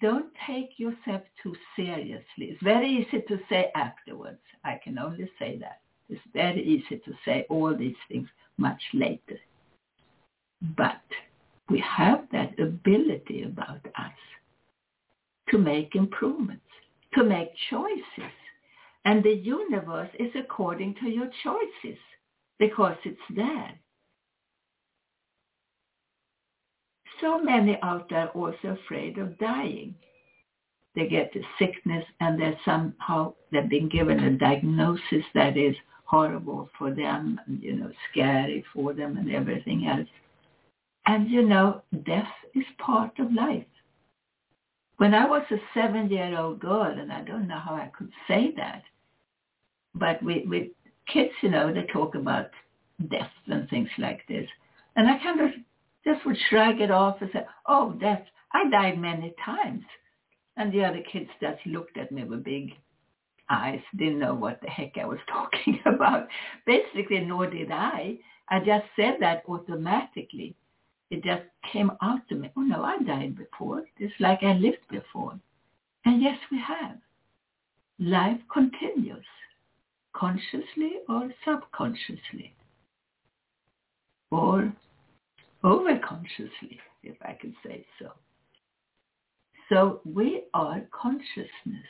don't 0.00 0.26
take 0.46 0.78
yourself 0.78 1.22
too 1.42 1.54
seriously. 1.76 2.24
It's 2.38 2.62
very 2.62 2.88
easy 2.88 3.22
to 3.28 3.38
say 3.48 3.70
afterwards. 3.74 4.40
I 4.64 4.80
can 4.82 4.98
only 4.98 5.30
say 5.38 5.58
that. 5.58 5.80
It's 6.08 6.20
very 6.32 6.62
easy 6.62 6.98
to 7.04 7.12
say 7.24 7.46
all 7.48 7.76
these 7.76 7.96
things 8.08 8.28
much 8.58 8.80
later. 8.92 9.38
But 10.76 11.02
we 11.68 11.80
have 11.80 12.26
that 12.32 12.58
ability 12.58 13.44
about 13.44 13.84
us 13.96 14.12
to 15.50 15.58
make 15.58 15.94
improvements, 15.94 16.64
to 17.14 17.24
make 17.24 17.50
choices. 17.70 18.32
And 19.04 19.22
the 19.22 19.34
universe 19.34 20.10
is 20.18 20.30
according 20.36 20.94
to 20.96 21.08
your 21.08 21.28
choices 21.42 21.98
because 22.58 22.96
it's 23.04 23.18
there. 23.34 23.72
So 27.20 27.40
many 27.40 27.78
out 27.82 28.08
there 28.08 28.28
also 28.28 28.76
afraid 28.84 29.18
of 29.18 29.38
dying. 29.38 29.94
They 30.94 31.08
get 31.08 31.34
a 31.36 31.40
sickness 31.58 32.04
and 32.20 32.40
they're 32.40 32.58
somehow 32.64 33.34
they've 33.50 33.68
been 33.68 33.88
given 33.88 34.20
a 34.20 34.30
diagnosis 34.30 35.24
that 35.34 35.56
is 35.56 35.74
horrible 36.04 36.68
for 36.78 36.90
them, 36.90 37.40
and, 37.46 37.62
you 37.62 37.74
know, 37.74 37.90
scary 38.10 38.62
for 38.74 38.92
them 38.92 39.16
and 39.16 39.32
everything 39.32 39.86
else. 39.86 40.08
And 41.06 41.30
you 41.30 41.42
know, 41.42 41.82
death 42.04 42.28
is 42.54 42.66
part 42.78 43.18
of 43.18 43.32
life. 43.32 43.64
When 44.98 45.14
I 45.14 45.26
was 45.26 45.42
a 45.50 45.56
seven-year-old 45.72 46.60
girl, 46.60 46.94
and 46.98 47.10
I 47.10 47.22
don't 47.22 47.48
know 47.48 47.58
how 47.58 47.74
I 47.74 47.90
could 47.96 48.10
say 48.28 48.52
that, 48.58 48.82
but 49.94 50.22
with, 50.22 50.46
with 50.46 50.68
kids, 51.12 51.32
you 51.40 51.48
know, 51.48 51.72
they 51.72 51.86
talk 51.92 52.14
about 52.14 52.50
death 53.10 53.30
and 53.46 53.68
things 53.68 53.88
like 53.98 54.20
this. 54.28 54.46
And 54.96 55.08
I 55.08 55.18
kind 55.18 55.40
of 55.40 55.50
just 56.04 56.24
would 56.26 56.36
shrug 56.48 56.80
it 56.80 56.90
off 56.90 57.20
and 57.20 57.30
say, 57.32 57.46
oh, 57.66 57.96
that's, 58.00 58.26
I 58.52 58.68
died 58.70 58.98
many 58.98 59.34
times. 59.44 59.84
And 60.56 60.72
the 60.72 60.84
other 60.84 61.02
kids 61.10 61.30
just 61.40 61.64
looked 61.66 61.96
at 61.96 62.12
me 62.12 62.24
with 62.24 62.44
big 62.44 62.72
eyes, 63.48 63.80
didn't 63.96 64.18
know 64.18 64.34
what 64.34 64.60
the 64.60 64.68
heck 64.68 64.92
I 65.00 65.06
was 65.06 65.18
talking 65.28 65.80
about. 65.86 66.28
Basically, 66.66 67.20
nor 67.20 67.48
did 67.48 67.70
I. 67.70 68.18
I 68.48 68.58
just 68.58 68.84
said 68.96 69.16
that 69.20 69.44
automatically. 69.48 70.54
It 71.10 71.22
just 71.22 71.42
came 71.72 71.90
out 72.02 72.26
to 72.28 72.34
me. 72.34 72.50
Oh 72.56 72.62
no, 72.62 72.82
I 72.82 72.98
died 73.02 73.36
before. 73.36 73.84
It's 73.98 74.14
like 74.18 74.42
I 74.42 74.54
lived 74.54 74.88
before. 74.90 75.38
And 76.04 76.22
yes, 76.22 76.38
we 76.50 76.58
have. 76.58 76.96
Life 77.98 78.40
continues, 78.52 79.26
consciously 80.14 81.00
or 81.08 81.30
subconsciously. 81.44 82.54
Or 84.30 84.72
overconsciously, 85.64 86.78
if 87.02 87.16
I 87.22 87.36
can 87.40 87.54
say 87.64 87.84
so. 87.98 88.12
So 89.68 90.00
we 90.04 90.44
are 90.54 90.82
consciousness. 90.90 91.88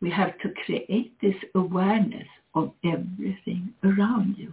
We 0.00 0.10
have 0.10 0.38
to 0.40 0.52
create 0.64 1.12
this 1.20 1.34
awareness 1.54 2.26
of 2.54 2.72
everything 2.84 3.72
around 3.84 4.36
you. 4.36 4.52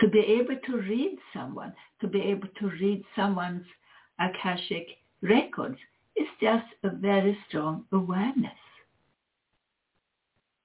To 0.00 0.08
be 0.08 0.20
able 0.20 0.56
to 0.66 0.76
read 0.76 1.18
someone, 1.32 1.72
to 2.00 2.08
be 2.08 2.20
able 2.20 2.48
to 2.60 2.68
read 2.80 3.04
someone's 3.14 3.66
Akashic 4.18 4.86
records 5.22 5.78
is 6.16 6.26
just 6.40 6.66
a 6.82 6.90
very 6.90 7.36
strong 7.48 7.84
awareness. 7.92 8.52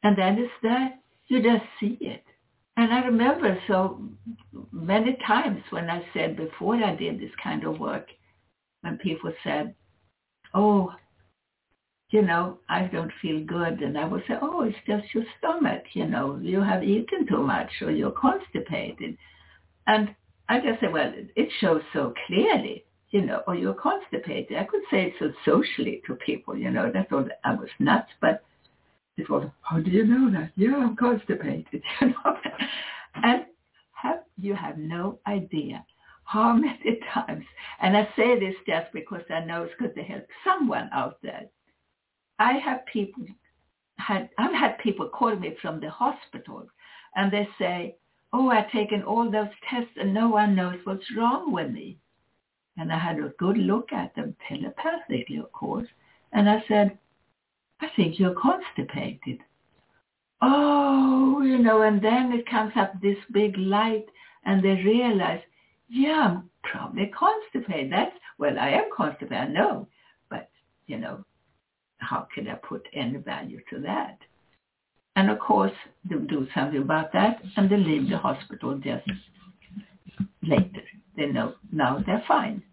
And 0.04 0.18
then 0.18 0.38
it's 0.40 0.54
there, 0.64 0.94
you 1.28 1.42
just 1.44 1.66
see 1.80 1.98
it. 2.02 2.24
And 2.78 2.94
I 2.94 3.02
remember 3.06 3.58
so 3.68 4.02
many 4.72 5.18
times 5.28 5.62
when 5.72 5.90
I 5.90 6.04
said 6.14 6.38
before 6.38 6.76
I 6.76 6.96
did 6.96 7.20
this 7.20 7.32
kind 7.44 7.66
of 7.66 7.80
work, 7.80 8.08
when 8.82 8.98
people 8.98 9.34
said, 9.44 9.76
oh, 10.54 10.92
you 12.10 12.22
know, 12.22 12.60
I 12.70 12.84
don't 12.84 13.12
feel 13.22 13.44
good. 13.44 13.82
And 13.82 13.98
I 13.98 14.06
would 14.06 14.24
say, 14.28 14.36
oh, 14.42 14.62
it's 14.64 14.78
just 14.86 15.14
your 15.14 15.24
stomach, 15.38 15.84
you 15.94 16.08
know, 16.08 16.40
you 16.42 16.62
have 16.62 16.84
eaten 16.84 17.28
too 17.28 17.44
much 17.44 17.70
or 17.82 17.92
you're 17.92 18.12
constipated. 18.12 19.18
And 19.88 20.14
I 20.50 20.60
just 20.60 20.80
said, 20.80 20.92
well, 20.92 21.14
it 21.36 21.50
shows 21.60 21.82
so 21.94 22.14
clearly, 22.28 22.84
you 23.12 23.22
know, 23.22 23.44
or 23.48 23.56
you're 23.56 23.74
constipated. 23.74 24.58
I 24.58 24.66
could 24.66 24.82
say 24.92 25.06
it 25.06 25.14
so 25.20 25.32
socially 25.46 26.02
to 26.08 26.16
people, 26.16 26.58
you 26.58 26.72
know, 26.72 26.92
that 26.92 27.10
thought 27.10 27.30
I 27.44 27.54
was 27.54 27.70
nuts, 27.80 28.10
but 28.20 28.44
It 29.18 29.30
was, 29.30 29.48
how 29.62 29.80
do 29.80 29.92
you 29.92 30.06
know 30.06 30.32
that? 30.32 30.52
Yeah, 30.56 30.76
I'm 30.76 30.96
constipated. 30.96 31.84
You 32.02 32.14
and 33.24 33.46
have, 33.92 34.24
you 34.38 34.56
have 34.56 34.78
no 34.78 35.20
idea 35.28 35.86
how 36.24 36.54
many 36.56 37.00
times, 37.14 37.46
and 37.82 37.96
I 37.96 38.08
say 38.16 38.40
this 38.40 38.56
just 38.66 38.92
because 38.94 39.22
I 39.30 39.42
know 39.42 39.64
it's 39.64 39.74
going 39.80 39.94
to 39.96 40.02
help 40.02 40.26
someone 40.46 40.90
out 40.94 41.18
there. 41.22 41.44
I 42.40 42.54
have 42.54 42.86
people 42.92 43.26
had 43.98 44.30
I've 44.38 44.54
had 44.54 44.80
people 44.80 45.10
call 45.10 45.36
me 45.36 45.56
from 45.62 45.80
the 45.80 45.90
hospital 45.90 46.68
and 47.16 47.32
they 47.32 47.48
say, 47.60 47.96
oh, 48.34 48.50
I've 48.50 48.72
taken 48.72 49.04
all 49.04 49.30
those 49.30 49.50
tests 49.70 49.92
and 49.98 50.14
no 50.14 50.30
one 50.30 50.56
knows 50.56 50.80
what's 50.86 51.16
wrong 51.16 51.52
with 51.52 51.72
me. 51.72 51.98
And 52.78 52.92
I 52.92 52.98
had 52.98 53.20
a 53.20 53.34
good 53.38 53.58
look 53.58 53.92
at 53.92 54.16
them 54.16 54.36
telepathically, 54.48 55.38
of 55.38 55.52
course. 55.52 55.88
And 56.32 56.50
I 56.50 56.64
said, 56.68 56.98
I 57.82 57.88
think 57.96 58.20
you're 58.20 58.36
constipated. 58.36 59.40
Oh, 60.42 61.42
you 61.42 61.58
know, 61.58 61.82
and 61.82 62.02
then 62.02 62.32
it 62.32 62.50
comes 62.50 62.74
up 62.76 62.94
this 63.02 63.18
big 63.32 63.58
light 63.58 64.06
and 64.46 64.64
they 64.64 64.82
realize, 64.84 65.42
yeah, 65.90 66.38
I'm 66.38 66.50
probably 66.64 67.12
constipated. 67.18 67.92
That's, 67.92 68.16
well, 68.38 68.58
I 68.60 68.70
am 68.70 68.86
constipated, 68.96 69.38
I 69.38 69.48
know. 69.48 69.88
But, 70.30 70.50
you 70.88 70.98
know, 70.98 71.24
how 71.98 72.28
can 72.34 72.48
I 72.48 72.56
put 72.56 72.88
any 72.94 73.18
value 73.18 73.62
to 73.72 73.80
that? 73.82 74.18
And 75.16 75.30
of 75.30 75.40
course, 75.40 75.74
they 76.10 76.16
do 76.16 76.48
something 76.56 76.82
about 76.82 77.12
that 77.14 77.42
and 77.58 77.70
they 77.70 77.78
leave 77.78 78.10
the 78.10 78.18
hospital 78.18 78.78
just 78.78 79.10
later. 80.42 80.82
They 81.18 81.28
know 81.28 81.56
now 81.72 82.02
they're 82.06 82.24
fine. 82.28 82.64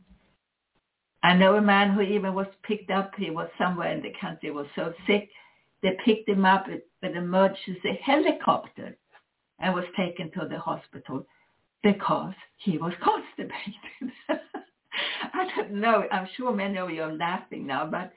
I 1.28 1.34
know 1.34 1.56
a 1.56 1.60
man 1.60 1.92
who 1.92 2.00
even 2.00 2.32
was 2.32 2.46
picked 2.62 2.90
up. 2.90 3.12
He 3.18 3.28
was 3.28 3.50
somewhere 3.58 3.92
in 3.92 4.00
the 4.00 4.14
country, 4.18 4.50
was 4.50 4.66
so 4.74 4.94
sick. 5.06 5.28
They 5.82 5.90
picked 6.02 6.26
him 6.26 6.46
up 6.46 6.66
with 6.66 6.80
an 7.02 7.18
emergency 7.18 8.00
helicopter 8.02 8.96
and 9.58 9.74
was 9.74 9.84
taken 9.94 10.30
to 10.30 10.48
the 10.48 10.58
hospital 10.58 11.26
because 11.82 12.32
he 12.56 12.78
was 12.78 12.94
constipated. 13.02 14.40
I 15.34 15.50
don't 15.54 15.72
know. 15.72 16.04
I'm 16.10 16.28
sure 16.34 16.50
many 16.50 16.78
of 16.78 16.88
you 16.88 17.02
are 17.02 17.12
laughing 17.12 17.66
now, 17.66 17.84
but 17.84 18.10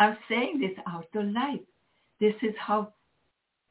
I'm 0.00 0.18
saying 0.28 0.58
this 0.58 0.76
out 0.88 1.06
of 1.14 1.24
life. 1.26 1.60
This 2.18 2.34
is 2.42 2.54
how 2.58 2.94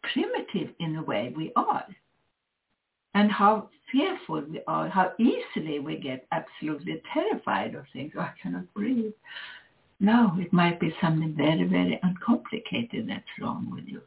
primitive 0.03 0.73
in 0.79 0.95
a 0.95 1.03
way 1.03 1.33
we 1.35 1.51
are 1.57 1.85
and 3.15 3.31
how 3.31 3.69
fearful 3.91 4.43
we 4.51 4.61
are, 4.67 4.89
how 4.89 5.13
easily 5.17 5.79
we 5.79 5.97
get 5.97 6.27
absolutely 6.33 7.01
terrified 7.13 7.73
of 7.73 7.85
things. 7.93 8.11
Oh, 8.17 8.21
I 8.21 8.33
cannot 8.41 8.71
breathe. 8.73 9.13
No, 10.01 10.35
it 10.37 10.51
might 10.51 10.79
be 10.81 10.93
something 11.01 11.33
very, 11.35 11.63
very 11.63 11.97
uncomplicated 12.03 13.07
that's 13.07 13.23
wrong 13.41 13.71
with 13.73 13.85
you. 13.87 14.01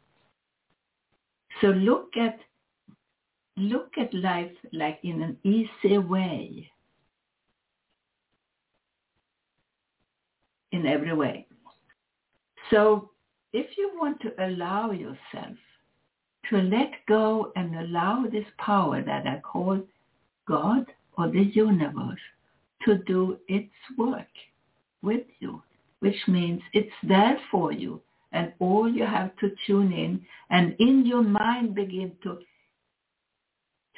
So 1.59 1.67
look 1.67 2.15
at 2.15 2.39
look 3.57 3.97
at 3.97 4.13
life 4.13 4.53
like 4.71 4.99
in 5.03 5.21
an 5.21 5.37
easy 5.43 5.97
way. 5.97 6.71
In 10.71 10.85
every 10.85 11.15
way. 11.15 11.47
So 12.69 13.09
if 13.53 13.75
you 13.75 13.91
want 13.95 14.21
to 14.21 14.45
allow 14.45 14.91
yourself 14.91 15.57
to 16.49 16.57
let 16.57 16.91
go 17.07 17.51
and 17.55 17.75
allow 17.75 18.25
this 18.31 18.45
power 18.57 19.01
that 19.01 19.27
I 19.27 19.39
call 19.39 19.81
God 20.47 20.85
or 21.17 21.29
the 21.29 21.43
universe 21.43 22.19
to 22.85 22.97
do 22.99 23.37
its 23.47 23.71
work 23.97 24.27
with 25.01 25.25
you, 25.39 25.61
which 25.99 26.17
means 26.27 26.61
it's 26.73 26.89
there 27.03 27.37
for 27.51 27.71
you 27.71 28.01
and 28.31 28.53
all 28.59 28.89
you 28.89 29.05
have 29.05 29.35
to 29.37 29.51
tune 29.65 29.91
in 29.91 30.21
and 30.49 30.75
in 30.79 31.05
your 31.05 31.23
mind 31.23 31.75
begin 31.75 32.11
to 32.23 32.39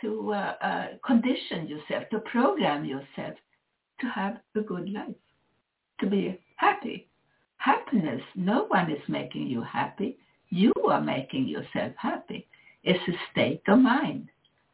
to 0.02 0.34
uh, 0.34 0.56
uh, 0.64 0.88
condition 1.06 1.68
yourself, 1.68 2.10
to 2.10 2.20
program 2.22 2.84
yourself 2.84 3.36
to 4.00 4.08
have 4.08 4.40
a 4.56 4.62
good 4.62 4.90
life, 4.90 5.14
to 6.00 6.08
be 6.08 6.40
happy. 6.56 7.08
Happiness, 7.58 8.22
no 8.36 8.66
one 8.70 8.92
is 8.92 9.02
making 9.08 9.46
you 9.46 9.62
happy. 9.62 10.18
You 10.52 10.74
are 10.90 11.02
making 11.02 11.48
yourself 11.48 11.94
happy. 11.98 12.46
It's 12.84 13.00
a 13.08 13.14
state 13.32 13.62
of 13.68 13.80
mind. 13.80 14.30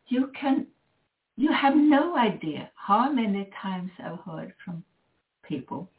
You 0.08 0.32
can, 0.40 0.66
you 1.36 1.52
have 1.54 1.76
no 1.76 2.18
idea 2.18 2.72
how 2.76 3.12
many 3.12 3.50
times 3.62 3.92
I've 4.04 4.20
heard 4.20 4.54
from 4.66 4.84
people, 5.44 5.90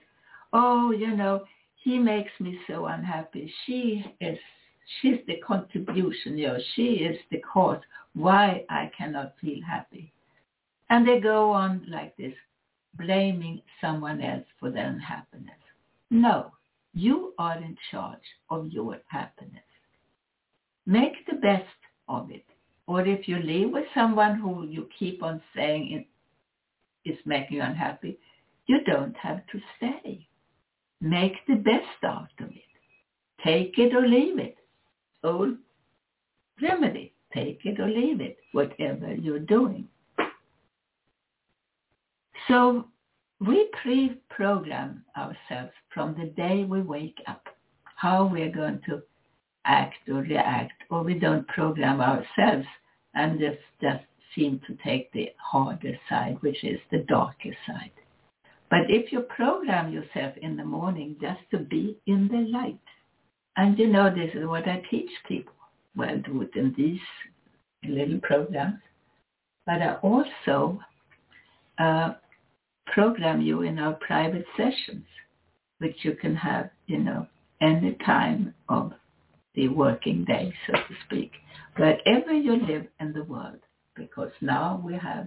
oh, 0.53 0.91
you 0.91 1.17
know, 1.17 1.45
he 1.77 1.97
makes 1.99 2.33
me 2.41 2.59
so 2.67 2.87
unhappy. 2.87 3.53
She 3.65 4.05
is, 4.21 4.39
she's 5.01 5.19
the 5.29 5.37
contribution, 5.47 6.37
you 6.37 6.49
know, 6.49 6.59
she 6.75 6.95
is 6.95 7.17
the 7.31 7.41
cause 7.41 7.81
why 8.15 8.65
I 8.69 8.91
cannot 8.99 9.35
feel 9.41 9.61
happy. 9.65 10.13
And 10.91 11.07
they 11.07 11.21
go 11.21 11.53
on 11.53 11.87
like 11.89 12.17
this, 12.17 12.35
blaming 12.95 13.63
someone 13.81 14.21
else 14.21 14.47
for 14.59 14.71
their 14.71 14.89
unhappiness. 14.89 15.55
No, 16.11 16.51
you 16.95 17.35
are 17.39 17.59
in 17.59 17.77
charge 17.93 18.19
of 18.51 18.67
your 18.67 18.99
happiness. 19.07 19.63
Make 20.89 21.27
the 21.27 21.37
best 21.37 21.67
of 22.09 22.31
it. 22.31 22.47
Or 22.87 23.07
if 23.07 23.29
you 23.29 23.39
live 23.41 23.73
with 23.73 23.85
someone 23.95 24.41
who 24.41 24.67
you 24.67 24.89
keep 24.99 25.23
on 25.23 25.43
saying 25.55 26.07
is 27.05 27.19
making 27.27 27.59
you 27.59 27.63
unhappy, 27.63 28.19
you 28.67 28.79
don't 28.85 29.15
have 29.19 29.47
to 29.53 29.61
stay. 29.77 30.27
Make 31.03 31.35
the 31.47 31.57
best 31.57 32.03
out 32.05 32.31
of 32.41 32.49
it. 32.49 32.63
Take 33.45 33.75
it 33.77 33.95
or 33.95 34.09
leave 34.09 34.39
it. 34.39 34.57
Old 35.23 35.59
remedy. 36.63 37.13
Take 37.35 37.61
it 37.65 37.79
or 37.79 37.89
leave 37.89 38.23
it, 38.23 38.39
whatever 38.53 39.13
you're 39.13 39.39
doing. 39.41 39.87
So 42.49 42.87
we 43.47 43.69
pre-program 43.83 45.05
ourselves 45.19 45.75
from 45.93 46.17
the 46.19 46.31
day 46.31 46.65
we 46.65 46.81
wake 46.81 47.19
up, 47.27 47.45
how 47.85 48.25
we're 48.25 48.51
going 48.51 48.81
to 48.87 49.03
act 49.69 50.09
or 50.09 50.23
react, 50.23 50.73
or 50.91 51.03
we 51.03 51.15
don't 51.15 51.47
program 51.49 52.01
ourselves 52.01 52.67
and 53.15 53.39
just, 53.39 53.59
just 53.81 54.05
seem 54.35 54.61
to 54.67 54.77
take 54.85 55.13
the 55.13 55.29
harder 55.39 55.97
side, 56.09 56.37
which 56.41 56.65
is 56.65 56.81
the 56.91 57.05
darker 57.09 57.57
side. 57.67 57.93
But 58.71 58.91
if 58.91 59.13
you 59.13 59.21
program 59.21 59.93
yourself 59.93 60.35
in 60.43 60.57
the 60.57 60.65
morning 60.65 61.17
just 61.21 61.41
to 61.53 61.59
be 61.59 61.97
in 62.07 62.29
the 62.29 62.51
light, 62.51 62.79
and 63.57 63.79
you 63.79 63.89
know 63.89 64.13
this 64.13 64.31
is 64.35 64.47
what 64.47 64.69
I 64.69 64.83
teach 64.91 65.11
people, 65.27 65.55
well, 65.97 66.19
do 66.25 66.43
it 66.43 66.51
in 66.55 66.75
these 66.77 67.01
little 67.83 68.21
programs, 68.21 68.81
but 69.67 69.83
I 69.83 69.95
also 69.97 70.79
uh, 71.79 72.13
program 72.87 73.41
you 73.41 73.63
in 73.63 73.79
our 73.79 73.95
private 73.95 74.45
sessions, 74.57 75.07
which 75.79 75.97
you 76.03 76.15
can 76.15 76.35
have, 76.37 76.71
you 76.87 76.99
know, 76.99 77.27
any 77.61 77.97
time 78.07 78.55
of 78.69 78.93
the 79.59 79.67
working 79.67 80.25
day, 80.25 80.55
so 80.67 80.73
to 80.75 80.95
speak, 81.05 81.33
wherever 81.77 82.33
you 82.33 82.65
live 82.65 82.87
in 83.01 83.13
the 83.13 83.25
world, 83.25 83.59
because 83.97 84.31
now 84.41 84.81
we 84.85 84.95
have 84.95 85.27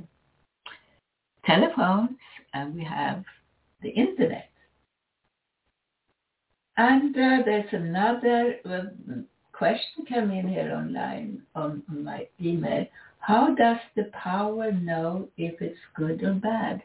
telephones 1.46 2.18
and 2.54 2.74
we 2.74 2.82
have 2.82 3.26
the 3.82 3.90
internet. 3.90 4.50
And 6.78 7.14
uh, 7.14 7.44
there's 7.44 7.74
another 7.74 8.56
uh, 8.64 9.16
question 9.52 10.06
came 10.08 10.32
in 10.32 10.48
here 10.48 10.74
online 10.74 11.42
on, 11.54 11.84
on 11.90 12.06
my 12.06 12.26
email. 12.42 12.86
How 13.20 13.54
does 13.54 13.80
the 13.98 14.06
power 14.14 14.72
know 14.72 15.28
if 15.36 15.62
it's 15.62 15.78
good 15.94 16.24
or 16.24 16.36
bad? 16.36 16.82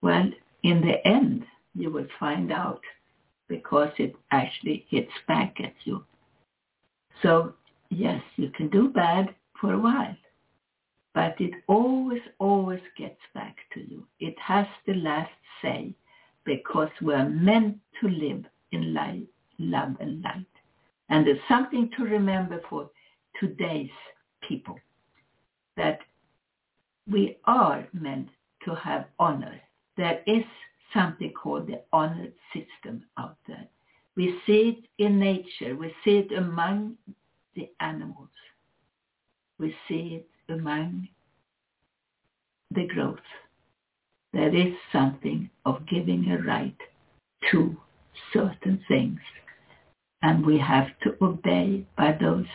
Well, 0.00 0.30
in 0.62 0.80
the 0.80 1.04
end, 1.04 1.44
you 1.74 1.90
will 1.90 2.06
find 2.20 2.52
out 2.52 2.82
because 3.48 3.90
it 3.98 4.14
actually 4.30 4.86
hits 4.90 5.10
back 5.26 5.56
at 5.58 5.74
you. 5.82 6.04
So 7.22 7.54
yes, 7.90 8.22
you 8.36 8.50
can 8.50 8.68
do 8.68 8.88
bad 8.88 9.34
for 9.60 9.72
a 9.72 9.78
while, 9.78 10.16
but 11.14 11.40
it 11.40 11.52
always, 11.66 12.22
always 12.38 12.80
gets 12.96 13.20
back 13.34 13.56
to 13.74 13.80
you. 13.80 14.06
It 14.18 14.38
has 14.38 14.66
the 14.86 14.94
last 14.94 15.30
say 15.62 15.94
because 16.44 16.90
we're 17.02 17.28
meant 17.28 17.78
to 18.00 18.08
live 18.08 18.44
in 18.72 18.94
light, 18.94 19.26
love 19.58 19.96
and 20.00 20.22
light. 20.22 20.46
And 21.08 21.26
there's 21.26 21.38
something 21.48 21.90
to 21.96 22.04
remember 22.04 22.60
for 22.70 22.90
today's 23.38 23.90
people, 24.46 24.78
that 25.76 25.98
we 27.10 27.36
are 27.44 27.86
meant 27.92 28.28
to 28.64 28.74
have 28.74 29.06
honor 29.18 29.60
there 30.00 30.22
is 30.26 30.44
something 30.94 31.32
called 31.32 31.66
the 31.66 31.82
honor 31.92 32.28
system 32.54 33.04
out 33.18 33.36
there. 33.46 33.66
We 34.16 34.40
see 34.46 34.76
it 34.98 35.04
in 35.04 35.18
nature. 35.18 35.76
We 35.76 35.94
see 36.04 36.18
it 36.18 36.32
among 36.36 36.96
the 37.54 37.70
animals. 37.80 38.28
We 39.58 39.74
see 39.88 40.22
it 40.22 40.52
among 40.52 41.08
the 42.70 42.86
growth. 42.86 43.18
There 44.32 44.54
is 44.54 44.74
something 44.92 45.50
of 45.64 45.86
giving 45.88 46.30
a 46.30 46.42
right 46.42 46.76
to 47.50 47.76
certain 48.32 48.84
things. 48.88 49.20
And 50.22 50.44
we 50.44 50.58
have 50.58 50.88
to 51.02 51.16
obey 51.22 51.86
by 51.96 52.12
those 52.20 52.46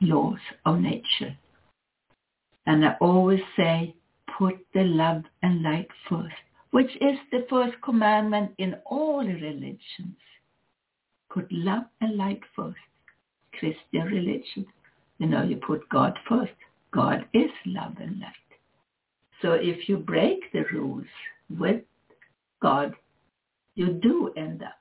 laws 0.00 0.38
of 0.64 0.80
nature. 0.80 1.36
And 2.66 2.84
I 2.84 2.96
always 3.00 3.40
say, 3.56 3.94
put 4.38 4.54
the 4.74 4.84
love 4.84 5.22
and 5.42 5.62
light 5.62 5.88
first, 6.08 6.34
which 6.70 6.90
is 7.00 7.18
the 7.30 7.46
first 7.48 7.74
commandment 7.82 8.52
in 8.58 8.76
all 8.86 9.24
religions. 9.24 10.16
Put 11.30 11.50
love 11.50 11.84
and 12.00 12.16
light 12.16 12.40
first. 12.54 12.76
Christian 13.52 14.06
religion, 14.06 14.66
you 15.18 15.26
know, 15.26 15.42
you 15.42 15.56
put 15.56 15.88
God 15.88 16.18
first. 16.28 16.52
God 16.92 17.26
is 17.32 17.50
love 17.64 17.94
and 17.98 18.20
light. 18.20 18.32
So 19.42 19.52
if 19.52 19.88
you 19.88 19.98
break 19.98 20.52
the 20.52 20.64
rules 20.72 21.06
with 21.50 21.82
God, 22.62 22.94
you 23.74 23.92
do 24.02 24.32
end 24.36 24.62
up 24.62 24.72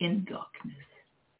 in 0.00 0.24
darkness. 0.24 0.76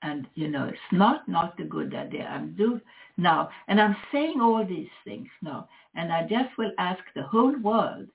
And 0.03 0.27
you 0.35 0.49
know, 0.49 0.67
it's 0.67 0.79
not 0.93 1.29
not 1.29 1.59
a 1.59 1.65
good 1.65 1.95
idea. 1.95 2.27
I'm 2.27 2.55
do 2.55 2.81
now, 3.17 3.49
and 3.67 3.81
I'm 3.81 3.97
saying 4.13 4.41
all 4.41 4.65
these 4.65 4.91
things 5.05 5.29
now, 5.43 5.69
and 5.95 6.13
I 6.13 6.23
just 6.23 6.57
will 6.59 6.73
ask 6.79 7.01
the 7.15 7.23
whole 7.23 7.59
world 7.59 8.07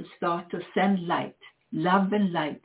to 0.00 0.08
start 0.16 0.50
to 0.50 0.60
send 0.74 1.06
light, 1.06 1.36
love 1.72 2.12
and 2.12 2.32
light 2.32 2.62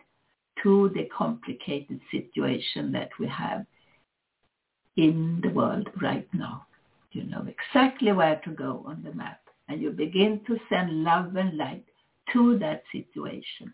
to 0.63 0.89
the 0.95 1.09
complicated 1.15 1.99
situation 2.09 2.93
that 2.93 3.09
we 3.19 3.27
have 3.27 3.65
in 4.95 5.41
the 5.43 5.49
world 5.49 5.89
right 6.01 6.27
now. 6.33 6.65
You 7.11 7.23
know 7.23 7.45
exactly 7.45 8.13
where 8.13 8.41
to 8.45 8.51
go 8.51 8.83
on 8.87 9.03
the 9.03 9.13
map. 9.13 9.41
And 9.67 9.81
you 9.81 9.91
begin 9.91 10.41
to 10.47 10.57
send 10.69 11.03
love 11.03 11.35
and 11.35 11.57
light 11.57 11.83
to 12.31 12.57
that 12.59 12.83
situation. 12.91 13.73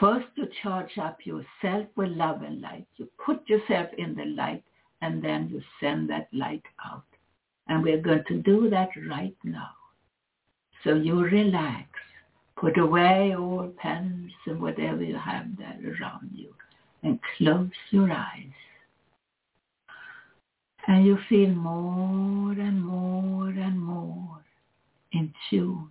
First, 0.00 0.26
you 0.36 0.46
charge 0.62 0.96
up 0.98 1.18
yourself 1.24 1.86
with 1.96 2.10
love 2.10 2.42
and 2.42 2.62
light. 2.62 2.86
You 2.96 3.08
put 3.24 3.46
yourself 3.48 3.88
in 3.98 4.14
the 4.14 4.24
light 4.24 4.64
and 5.02 5.22
then 5.22 5.48
you 5.50 5.60
send 5.80 6.08
that 6.10 6.28
light 6.32 6.64
out. 6.84 7.04
And 7.68 7.82
we're 7.82 8.00
going 8.00 8.24
to 8.28 8.38
do 8.38 8.70
that 8.70 8.90
right 9.10 9.36
now. 9.44 9.70
So 10.84 10.94
you 10.94 11.20
relax. 11.20 11.88
Put 12.56 12.78
away 12.78 13.34
all 13.36 13.70
pens 13.76 14.32
and 14.46 14.60
whatever 14.60 15.02
you 15.02 15.16
have 15.16 15.46
there 15.58 15.78
around 16.00 16.30
you 16.32 16.54
and 17.02 17.18
close 17.36 17.70
your 17.90 18.10
eyes. 18.10 18.52
And 20.88 21.04
you 21.04 21.18
feel 21.28 21.50
more 21.50 22.52
and 22.52 22.82
more 22.84 23.48
and 23.48 23.78
more 23.78 24.44
in 25.12 25.34
tune 25.50 25.90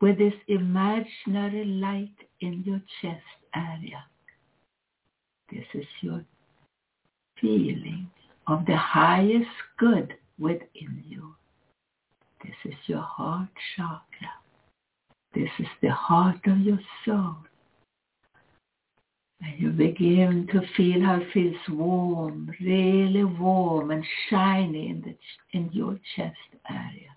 with 0.00 0.18
this 0.18 0.34
imaginary 0.46 1.64
light 1.64 2.28
in 2.40 2.62
your 2.64 2.80
chest 3.00 3.24
area. 3.54 4.04
This 5.50 5.64
is 5.74 5.86
your 6.02 6.24
feeling 7.40 8.10
of 8.46 8.66
the 8.66 8.76
highest 8.76 9.50
good 9.78 10.14
within 10.38 11.02
you. 11.06 11.34
This 12.44 12.72
is 12.72 12.78
your 12.86 13.00
heart 13.00 13.48
chakra. 13.74 14.45
This 15.36 15.50
is 15.58 15.66
the 15.82 15.90
heart 15.90 16.40
of 16.46 16.58
your 16.60 16.80
soul. 17.04 17.36
And 19.42 19.60
you 19.60 19.68
begin 19.68 20.48
to 20.50 20.62
feel 20.78 21.02
how 21.02 21.16
it 21.16 21.30
feels 21.34 21.60
warm, 21.68 22.50
really 22.58 23.22
warm 23.22 23.90
and 23.90 24.02
shiny 24.30 24.88
in, 24.88 25.02
the, 25.02 25.14
in 25.52 25.68
your 25.74 26.00
chest 26.16 26.38
area. 26.70 27.10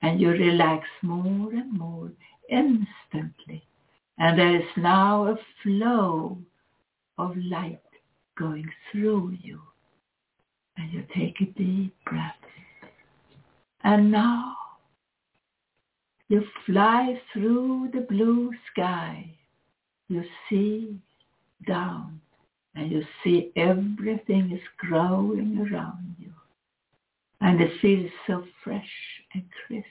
And 0.00 0.22
you 0.22 0.30
relax 0.30 0.88
more 1.02 1.52
and 1.52 1.78
more 1.78 2.10
instantly. 2.48 3.62
And 4.16 4.38
there 4.38 4.56
is 4.56 4.68
now 4.78 5.26
a 5.26 5.36
flow 5.62 6.38
of 7.18 7.36
light 7.36 7.82
going 8.38 8.70
through 8.90 9.36
you. 9.42 9.60
And 10.78 10.90
you 10.90 11.04
take 11.14 11.42
a 11.42 11.58
deep 11.58 11.94
breath. 12.06 12.32
And 13.84 14.10
now 14.10 14.56
you 16.32 16.42
fly 16.64 17.20
through 17.30 17.90
the 17.92 18.00
blue 18.00 18.50
sky 18.70 19.30
you 20.08 20.24
see 20.48 20.96
down 21.66 22.22
and 22.74 22.90
you 22.90 23.02
see 23.22 23.52
everything 23.54 24.50
is 24.50 24.66
growing 24.78 25.58
around 25.58 26.16
you. 26.18 26.32
And 27.42 27.60
it 27.60 27.78
feels 27.82 28.10
so 28.26 28.44
fresh 28.64 28.94
and 29.34 29.42
crisp 29.66 29.86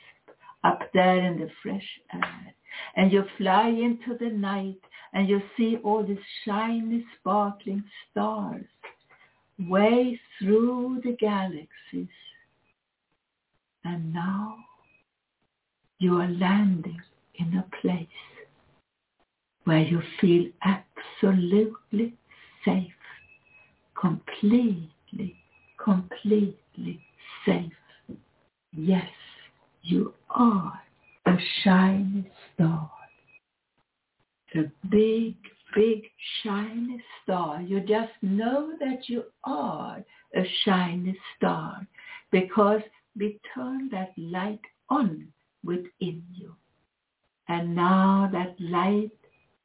up 0.63 0.79
there 0.95 1.19
in 1.19 1.39
the 1.39 1.49
fresh 1.61 1.87
air. 2.11 2.55
And 2.95 3.11
you 3.11 3.23
fly 3.37 3.67
into 3.67 4.17
the 4.19 4.31
night 4.31 4.81
and 5.13 5.29
you 5.29 5.43
see 5.55 5.77
all 5.83 6.03
these 6.03 6.17
shiny, 6.43 7.05
sparkling 7.19 7.83
stars 8.09 8.65
way 9.59 10.19
through 10.39 11.01
the 11.03 11.15
galaxies. 11.19 12.17
And 13.83 14.11
now 14.11 14.55
you 16.01 16.17
are 16.17 16.27
landing 16.29 16.99
in 17.35 17.55
a 17.57 17.65
place 17.79 18.07
where 19.65 19.83
you 19.83 20.01
feel 20.19 20.45
absolutely 20.63 22.15
safe, 22.65 22.91
completely, 23.93 25.35
completely 25.77 26.99
safe. 27.45 27.71
Yes, 28.73 29.11
you 29.83 30.15
are 30.31 30.81
a 31.27 31.35
shiny 31.63 32.31
star. 32.55 32.89
A 34.55 34.63
big, 34.89 35.35
big 35.75 36.01
shiny 36.41 36.99
star. 37.21 37.61
You 37.61 37.79
just 37.81 38.13
know 38.23 38.73
that 38.79 39.07
you 39.07 39.25
are 39.43 40.03
a 40.35 40.43
shiny 40.65 41.15
star 41.37 41.85
because 42.31 42.81
we 43.15 43.39
turn 43.53 43.89
that 43.91 44.13
light 44.17 44.61
on 44.89 45.27
within 45.63 46.23
you. 46.33 46.55
And 47.47 47.75
now 47.75 48.29
that 48.31 48.55
light 48.59 49.11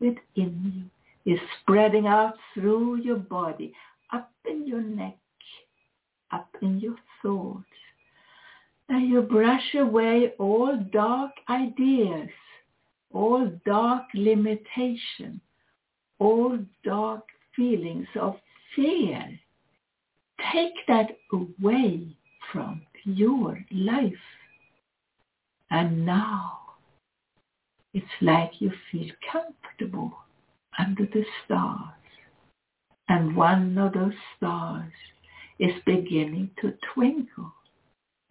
within 0.01 0.91
you 1.25 1.33
is 1.33 1.41
spreading 1.61 2.07
out 2.07 2.35
through 2.55 2.97
your 2.97 3.17
body, 3.17 3.73
up 4.13 4.31
in 4.49 4.67
your 4.67 4.83
neck, 4.83 5.17
up 6.33 6.49
in 6.63 6.79
your 6.81 6.97
thoughts. 7.23 7.65
And 8.89 9.09
you 9.09 9.23
brush 9.23 9.75
away 9.75 10.33
all 10.39 10.77
dark 10.93 11.33
ideas, 11.51 12.29
all 13.13 13.51
dark 13.65 14.05
limitation, 14.15 15.41
all 16.19 16.59
dark 16.85 17.25
feelings 17.55 18.07
of 18.21 18.37
fear. 18.75 19.25
Take 20.53 20.75
that 20.87 21.17
away 21.33 22.17
from 22.53 22.83
your 23.05 23.59
life. 23.73 24.13
And 25.71 26.07
now 26.07 26.59
it's 27.93 28.07
like 28.21 28.61
you 28.61 28.71
feel 28.93 29.09
comfortable 29.33 30.12
under 30.79 31.07
the 31.07 31.25
stars. 31.45 31.95
And 33.09 33.37
one 33.37 33.79
of 33.79 33.95
those 33.95 34.12
stars 34.37 34.93
is 35.59 35.73
beginning 35.85 36.51
to 36.61 36.75
twinkle. 36.95 37.53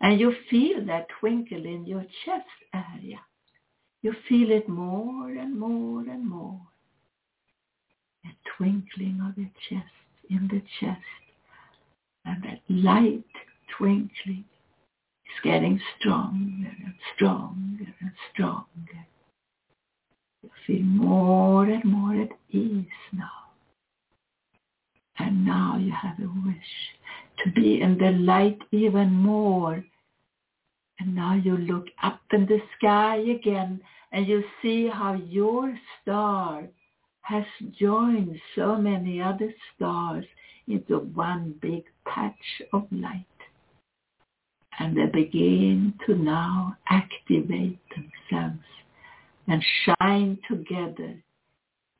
And 0.02 0.20
you 0.20 0.36
feel 0.50 0.86
that 0.86 1.08
twinkle 1.20 1.66
in 1.66 1.86
your 1.86 2.06
chest 2.26 2.46
area. 2.74 3.20
You 4.02 4.14
feel 4.30 4.52
it 4.52 4.70
more 4.70 5.30
and 5.30 5.60
more 5.60 6.02
and 6.02 6.30
more. 6.30 6.62
A 8.26 8.30
twinkling 8.58 9.22
of 9.28 9.36
the 9.36 9.50
chest, 9.70 9.94
in 10.30 10.48
the 10.48 10.62
chest. 10.80 11.02
And 12.26 12.44
that 12.44 12.62
light 12.70 13.24
twinkling 13.78 14.46
is 15.28 15.44
getting 15.44 15.80
stronger 16.00 16.70
and 16.84 16.94
stronger 17.16 17.94
and 18.02 18.12
stronger. 18.34 19.08
You 20.42 20.50
feel 20.68 20.84
more 20.84 21.66
and 21.66 21.84
more 21.86 22.22
at 22.22 22.30
ease 22.52 22.86
now. 23.12 23.30
And 25.18 25.46
now 25.46 25.78
you 25.78 25.92
have 25.92 26.20
a 26.20 26.30
wish 26.46 26.56
to 27.44 27.52
be 27.52 27.82
in 27.82 27.98
the 27.98 28.12
light 28.12 28.60
even 28.72 29.12
more. 29.12 29.84
And 31.00 31.16
now 31.16 31.36
you 31.36 31.58
look 31.58 31.88
up 32.04 32.22
in 32.32 32.46
the 32.46 32.60
sky 32.78 33.18
again 33.18 33.82
and 34.12 34.28
you 34.28 34.44
see 34.62 34.88
how 34.88 35.14
your 35.14 35.78
star 36.02 36.64
has 37.22 37.46
joined 37.80 38.40
so 38.56 38.76
many 38.76 39.22
other 39.22 39.54
stars 39.76 40.26
into 40.68 41.00
one 41.00 41.56
big 41.62 41.84
patch 42.06 42.62
of 42.72 42.86
light. 42.92 43.26
And 44.80 44.98
they 44.98 45.06
begin 45.06 45.94
to 46.06 46.16
now 46.16 46.76
activate 46.90 47.80
themselves 47.90 48.60
and 49.48 49.64
shine 49.86 50.38
together 50.50 51.16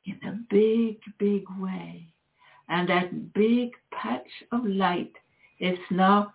in 0.04 0.20
a 0.26 0.38
big, 0.50 0.98
big 1.18 1.44
way. 1.58 2.06
And 2.68 2.88
that 2.88 3.32
big 3.32 3.70
patch 3.92 4.28
of 4.52 4.64
light 4.64 5.12
is 5.60 5.78
now 5.90 6.34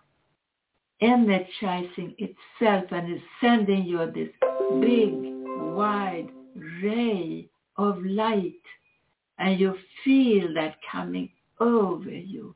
energizing 1.00 2.14
itself 2.18 2.84
and 2.90 3.12
is 3.14 3.22
sending 3.40 3.84
you 3.84 3.98
this 4.12 4.30
big, 4.80 5.12
wide 5.74 6.28
ray 6.82 7.48
of 7.76 7.98
light. 8.02 8.54
And 9.38 9.58
you 9.58 9.74
feel 10.04 10.54
that 10.54 10.76
coming 10.90 11.30
over 11.60 12.10
you. 12.10 12.54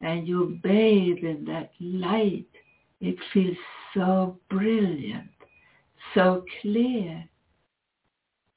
And 0.00 0.26
you 0.28 0.58
bathe 0.62 1.24
in 1.24 1.44
that 1.46 1.70
light. 1.80 2.46
It 3.00 3.16
feels 3.32 3.56
so 3.94 4.38
brilliant, 4.50 5.30
so 6.14 6.44
clear. 6.60 7.24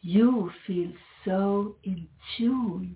You 0.02 0.52
feel 0.66 0.92
so 1.26 1.76
in 1.84 2.08
tune 2.38 2.96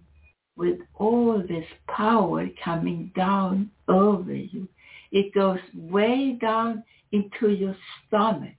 with 0.55 0.79
all 0.95 1.43
this 1.47 1.65
power 1.87 2.47
coming 2.63 3.11
down 3.15 3.71
over 3.87 4.33
you. 4.33 4.67
It 5.11 5.33
goes 5.33 5.59
way 5.73 6.37
down 6.39 6.83
into 7.11 7.49
your 7.49 7.75
stomach 8.07 8.55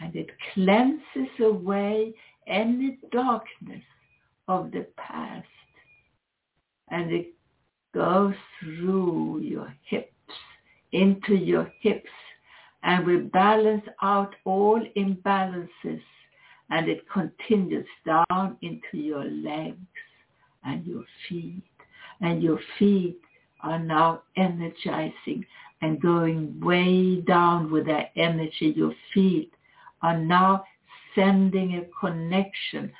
and 0.00 0.14
it 0.14 0.28
cleanses 0.52 1.32
away 1.40 2.14
any 2.46 2.98
darkness 3.10 3.82
of 4.48 4.70
the 4.70 4.86
past 4.96 5.46
and 6.90 7.10
it 7.10 7.35
goes 7.96 8.34
through 8.60 9.40
your 9.40 9.74
hips 9.88 10.12
into 10.92 11.34
your 11.34 11.72
hips 11.80 12.10
and 12.82 13.06
we 13.06 13.16
balance 13.16 13.84
out 14.02 14.34
all 14.44 14.78
imbalances 14.98 16.02
and 16.68 16.88
it 16.88 17.00
continues 17.10 17.86
down 18.04 18.58
into 18.60 18.98
your 18.98 19.24
legs 19.24 19.78
and 20.64 20.84
your 20.84 21.04
feet 21.26 21.62
and 22.20 22.42
your 22.42 22.60
feet 22.78 23.18
are 23.62 23.78
now 23.78 24.22
energizing 24.36 25.42
and 25.80 26.00
going 26.02 26.60
way 26.60 27.22
down 27.22 27.70
with 27.70 27.86
that 27.86 28.10
energy. 28.16 28.74
Your 28.76 28.92
feet 29.14 29.52
are 30.02 30.18
now 30.18 30.64
sending 31.14 31.76
a 31.76 31.86
connection, 31.98 32.92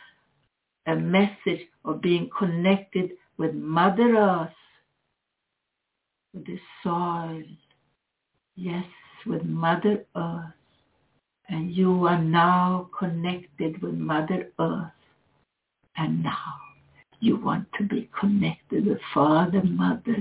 a 0.87 0.97
message 0.97 1.67
of 1.85 2.01
being 2.01 2.31
connected 2.39 3.11
with 3.37 3.55
Mother 3.55 4.17
Earth, 4.17 4.51
with 6.37 6.47
the 6.47 6.59
soil, 6.83 7.43
yes, 8.57 8.85
with 9.25 9.43
Mother 9.45 10.05
Earth. 10.15 10.53
And 11.49 11.73
you 11.73 12.07
are 12.07 12.23
now 12.23 12.91
connected 12.99 13.81
with 13.81 13.95
Mother 13.95 14.51
Earth. 14.59 14.93
And 15.97 16.23
now 16.23 16.55
you 17.21 17.37
want 17.37 17.67
to 17.79 17.85
be 17.85 18.11
connected 18.19 18.87
with 18.87 18.99
Father, 19.15 19.63
Mother, 19.63 20.17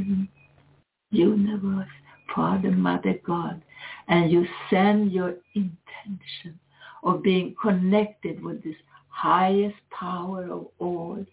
Universe, 1.11 1.89
Father, 2.33 2.71
Mother, 2.71 3.19
God. 3.25 3.61
And 4.07 4.31
you 4.31 4.45
send 4.69 5.11
your 5.11 5.35
intention 5.55 6.59
of 7.03 7.23
being 7.23 7.55
connected 7.61 8.41
with 8.41 8.63
this 8.63 8.75
highest 9.09 9.75
power 9.89 10.45
of 10.49 10.67
all, 10.79 11.25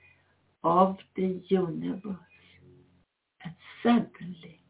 of 0.65 0.97
the 1.17 1.41
universe. 1.49 2.17
And 3.45 3.55
suddenly, 3.83 4.62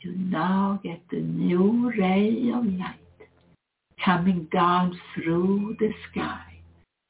you 0.00 0.14
now 0.16 0.80
get 0.82 1.00
the 1.10 1.20
new 1.20 1.92
ray 1.98 2.50
of 2.54 2.64
light 2.78 2.98
coming 4.04 4.48
down 4.52 4.98
through 5.14 5.76
the 5.80 5.90
sky 6.10 6.60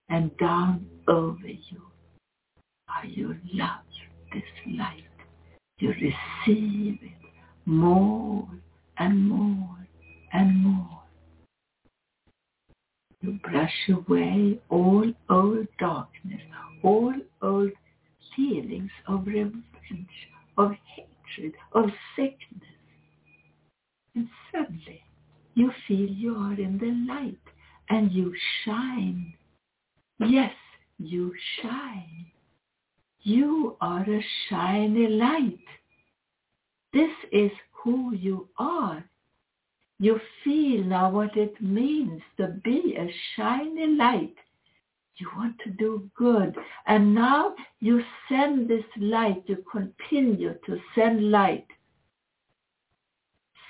and 0.08 0.34
down 0.38 0.86
over 1.06 1.46
you. 1.46 1.82
Are 2.88 3.06
you 3.06 3.36
love 3.52 3.84
this 4.32 4.42
light? 4.66 5.04
You 5.78 5.90
receive 5.90 6.98
it 7.02 7.12
more 7.66 8.48
and 8.98 9.28
more 9.28 9.86
and 10.32 10.62
more. 10.62 11.02
You 13.20 13.38
brush 13.42 13.90
away 13.90 14.60
all 14.70 15.12
old 15.28 15.66
darkness, 15.78 16.40
all 16.82 17.14
old 17.42 17.72
feelings 18.34 18.90
of 19.06 19.26
revenge, 19.26 20.08
of 20.56 20.72
hatred, 20.96 21.54
of 21.72 21.90
sickness. 22.16 22.62
And 24.18 24.28
suddenly 24.50 25.00
you 25.54 25.70
feel 25.86 26.10
you 26.10 26.34
are 26.34 26.54
in 26.60 26.76
the 26.76 26.90
light 27.12 27.38
and 27.88 28.10
you 28.10 28.34
shine. 28.64 29.32
Yes, 30.18 30.54
you 30.98 31.32
shine. 31.62 32.26
You 33.20 33.76
are 33.80 34.02
a 34.02 34.24
shiny 34.48 35.06
light. 35.06 35.68
This 36.92 37.12
is 37.30 37.52
who 37.70 38.12
you 38.12 38.48
are. 38.58 39.04
You 40.00 40.20
feel 40.42 40.82
now 40.82 41.10
what 41.10 41.36
it 41.36 41.62
means 41.62 42.20
to 42.38 42.48
be 42.64 42.96
a 42.98 43.14
shiny 43.36 43.86
light. 43.86 44.34
You 45.18 45.28
want 45.36 45.60
to 45.60 45.70
do 45.70 46.10
good. 46.16 46.56
And 46.88 47.14
now 47.14 47.54
you 47.78 48.02
send 48.28 48.68
this 48.68 48.84
light, 48.96 49.44
you 49.46 49.64
continue 49.70 50.54
to 50.66 50.80
send 50.96 51.30
light 51.30 51.68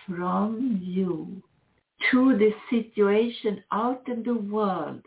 from 0.09 0.81
you 0.83 1.43
to 2.11 2.39
the 2.39 2.53
situation 2.71 3.63
out 3.73 4.03
in 4.09 4.23
the 4.23 4.35
world, 4.35 5.03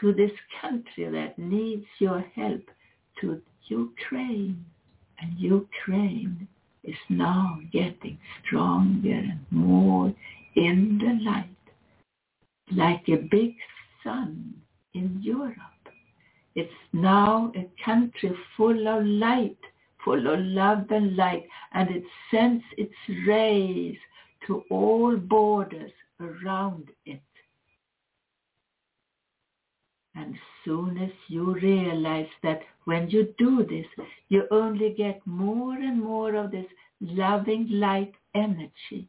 to 0.00 0.12
this 0.12 0.32
country 0.60 1.08
that 1.10 1.38
needs 1.38 1.86
your 1.98 2.20
help, 2.34 2.62
to 3.20 3.40
Ukraine. 3.68 4.64
And 5.20 5.38
Ukraine 5.38 6.48
is 6.82 6.96
now 7.08 7.60
getting 7.72 8.18
stronger 8.44 9.10
and 9.10 9.46
more 9.50 10.12
in 10.56 10.98
the 10.98 11.24
light, 11.24 11.46
like 12.72 13.08
a 13.08 13.28
big 13.30 13.54
sun 14.02 14.54
in 14.94 15.20
Europe. 15.22 15.56
It's 16.54 16.70
now 16.92 17.52
a 17.54 17.70
country 17.84 18.32
full 18.56 18.88
of 18.88 19.06
light, 19.06 19.61
full 20.04 20.26
of 20.26 20.40
love 20.40 20.90
and 20.90 21.16
light, 21.16 21.46
and 21.72 21.90
it 21.90 22.04
sends 22.30 22.64
its 22.76 22.94
rays 23.26 23.96
to 24.46 24.62
all 24.70 25.16
borders 25.16 25.92
around 26.20 26.88
it. 27.06 27.20
And 30.14 30.36
soon 30.64 30.98
as 30.98 31.10
you 31.28 31.54
realize 31.54 32.28
that 32.42 32.60
when 32.84 33.08
you 33.08 33.34
do 33.38 33.64
this, 33.64 33.86
you 34.28 34.46
only 34.50 34.90
get 34.90 35.20
more 35.26 35.74
and 35.74 36.02
more 36.02 36.34
of 36.34 36.50
this 36.50 36.66
loving 37.00 37.68
light 37.70 38.12
energy. 38.34 39.08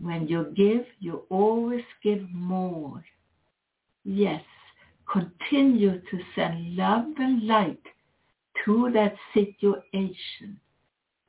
When 0.00 0.26
you 0.26 0.52
give, 0.56 0.84
you 0.98 1.22
always 1.30 1.84
give 2.02 2.28
more. 2.32 3.04
Yes, 4.04 4.42
continue 5.10 6.00
to 6.00 6.18
send 6.34 6.76
love 6.76 7.06
and 7.18 7.46
light 7.46 7.80
to 8.64 8.90
that 8.92 9.14
situation. 9.32 10.58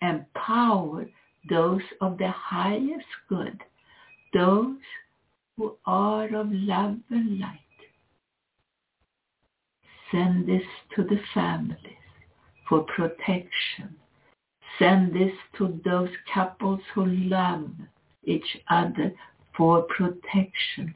Empower 0.02 1.08
those 1.50 1.82
of 2.02 2.18
the 2.18 2.32
highest 2.32 3.06
good, 3.30 3.62
those 4.34 4.78
who 5.58 5.76
are 5.86 6.26
of 6.36 6.48
love 6.52 6.98
and 7.10 7.40
light. 7.40 7.60
Send 10.12 10.48
this 10.48 10.64
to 10.96 11.04
the 11.04 11.20
families 11.34 11.78
for 12.68 12.84
protection. 12.84 13.96
Send 14.80 15.14
this 15.14 15.34
to 15.58 15.80
those 15.86 16.10
couples 16.34 16.82
who 16.94 17.06
love 17.06 17.70
each 18.24 18.58
other 18.70 19.14
for 19.56 19.84
protection. 19.84 20.94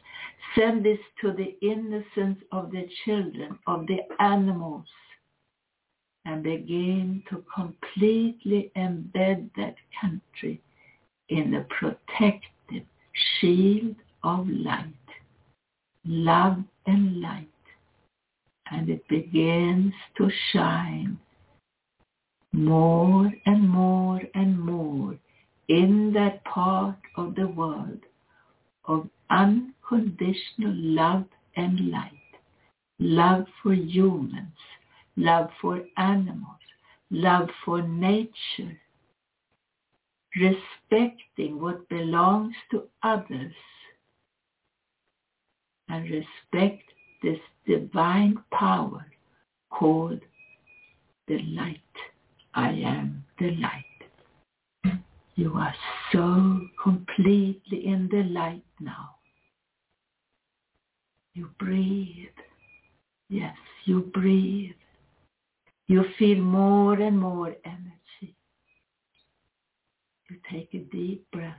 Send 0.56 0.84
this 0.84 1.00
to 1.22 1.32
the 1.32 1.56
innocence 1.62 2.40
of 2.52 2.72
the 2.72 2.88
children, 3.06 3.58
of 3.68 3.88
the 3.88 4.00
animals, 4.20 4.86
and 6.26 6.44
begin 6.44 7.24
to 7.30 7.44
completely 7.54 8.72
embed 8.76 9.50
that 9.56 9.76
country 10.00 10.62
in 11.30 11.56
a 11.56 11.66
protective 11.80 12.86
shield 13.40 13.96
of 14.24 14.48
light, 14.48 14.94
love 16.06 16.58
and 16.86 17.22
light. 17.22 17.48
And 18.72 18.90
it 18.90 19.08
begins 19.08 19.94
to 20.18 20.30
shine 20.52 21.18
more 22.52 23.32
and 23.46 23.68
more 23.68 24.22
and 24.36 24.60
more 24.60 25.18
in 25.68 26.12
that 26.14 26.44
part 26.46 26.98
of 27.16 27.36
the 27.36 27.48
world 27.48 28.00
of 28.86 29.08
unconditional 29.30 30.74
love 30.74 31.26
and 31.56 31.92
light. 31.92 32.12
Love 33.00 33.46
for 33.62 33.74
humans, 33.74 34.59
love 35.20 35.50
for 35.62 35.82
animals, 35.98 36.64
love 37.12 37.50
for 37.66 37.82
nature, 37.82 38.80
respecting 40.36 41.60
what 41.60 41.88
belongs 41.90 42.56
to 42.72 42.84
others 43.04 43.54
and 45.90 46.10
respect 46.10 46.84
this 47.22 47.40
divine 47.68 48.38
power 48.52 49.06
called 49.70 50.22
the 51.28 51.40
light. 51.40 51.80
I 52.54 52.70
am 52.70 53.26
the 53.40 53.52
light. 53.58 55.04
You 55.36 55.54
are 55.56 55.76
so 56.14 56.62
completely 56.82 57.86
in 57.86 58.08
the 58.10 58.24
light 58.24 58.64
now. 58.80 59.16
You 61.34 61.50
breathe. 61.60 62.28
Yes, 63.30 63.56
you 63.86 64.02
breathe 64.14 64.79
You 65.90 66.06
feel 66.20 66.38
more 66.38 66.94
and 67.02 67.20
more 67.20 67.56
energy. 67.66 68.36
You 70.30 70.38
take 70.52 70.72
a 70.76 70.86
deep 70.96 71.26
breath. 71.32 71.58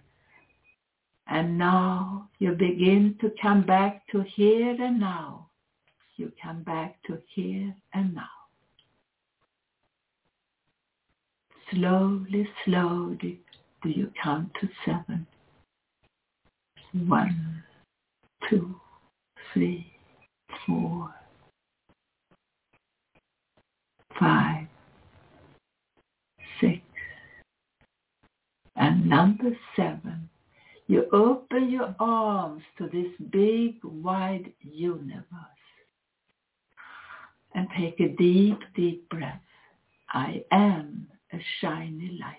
And 1.26 1.58
now 1.58 2.28
you 2.38 2.52
begin 2.52 3.16
to 3.22 3.32
come 3.42 3.62
back 3.62 4.06
to 4.12 4.22
here 4.22 4.76
and 4.80 5.00
now. 5.00 5.48
You 6.14 6.30
come 6.40 6.62
back 6.62 7.02
to 7.08 7.18
here 7.34 7.74
and 7.92 8.14
now. 8.14 8.36
Slowly, 11.72 12.48
slowly 12.64 13.40
do 13.82 13.88
you 13.88 14.12
count 14.22 14.52
to 14.60 14.68
seven. 14.84 15.26
One, 16.92 17.64
two, 18.48 18.76
three, 19.52 19.92
four, 20.64 21.12
five, 24.20 24.66
six, 26.60 26.80
and 28.76 29.08
number 29.08 29.56
seven. 29.74 30.28
You 30.86 31.06
open 31.12 31.70
your 31.70 31.94
arms 31.98 32.62
to 32.78 32.88
this 32.92 33.10
big, 33.30 33.76
wide 33.82 34.52
universe 34.60 35.24
and 37.54 37.66
take 37.78 37.98
a 38.00 38.08
deep, 38.08 38.58
deep 38.76 39.08
breath. 39.08 39.40
I 40.10 40.44
am 40.52 41.06
a 41.32 41.38
shiny 41.60 42.18
light. 42.20 42.36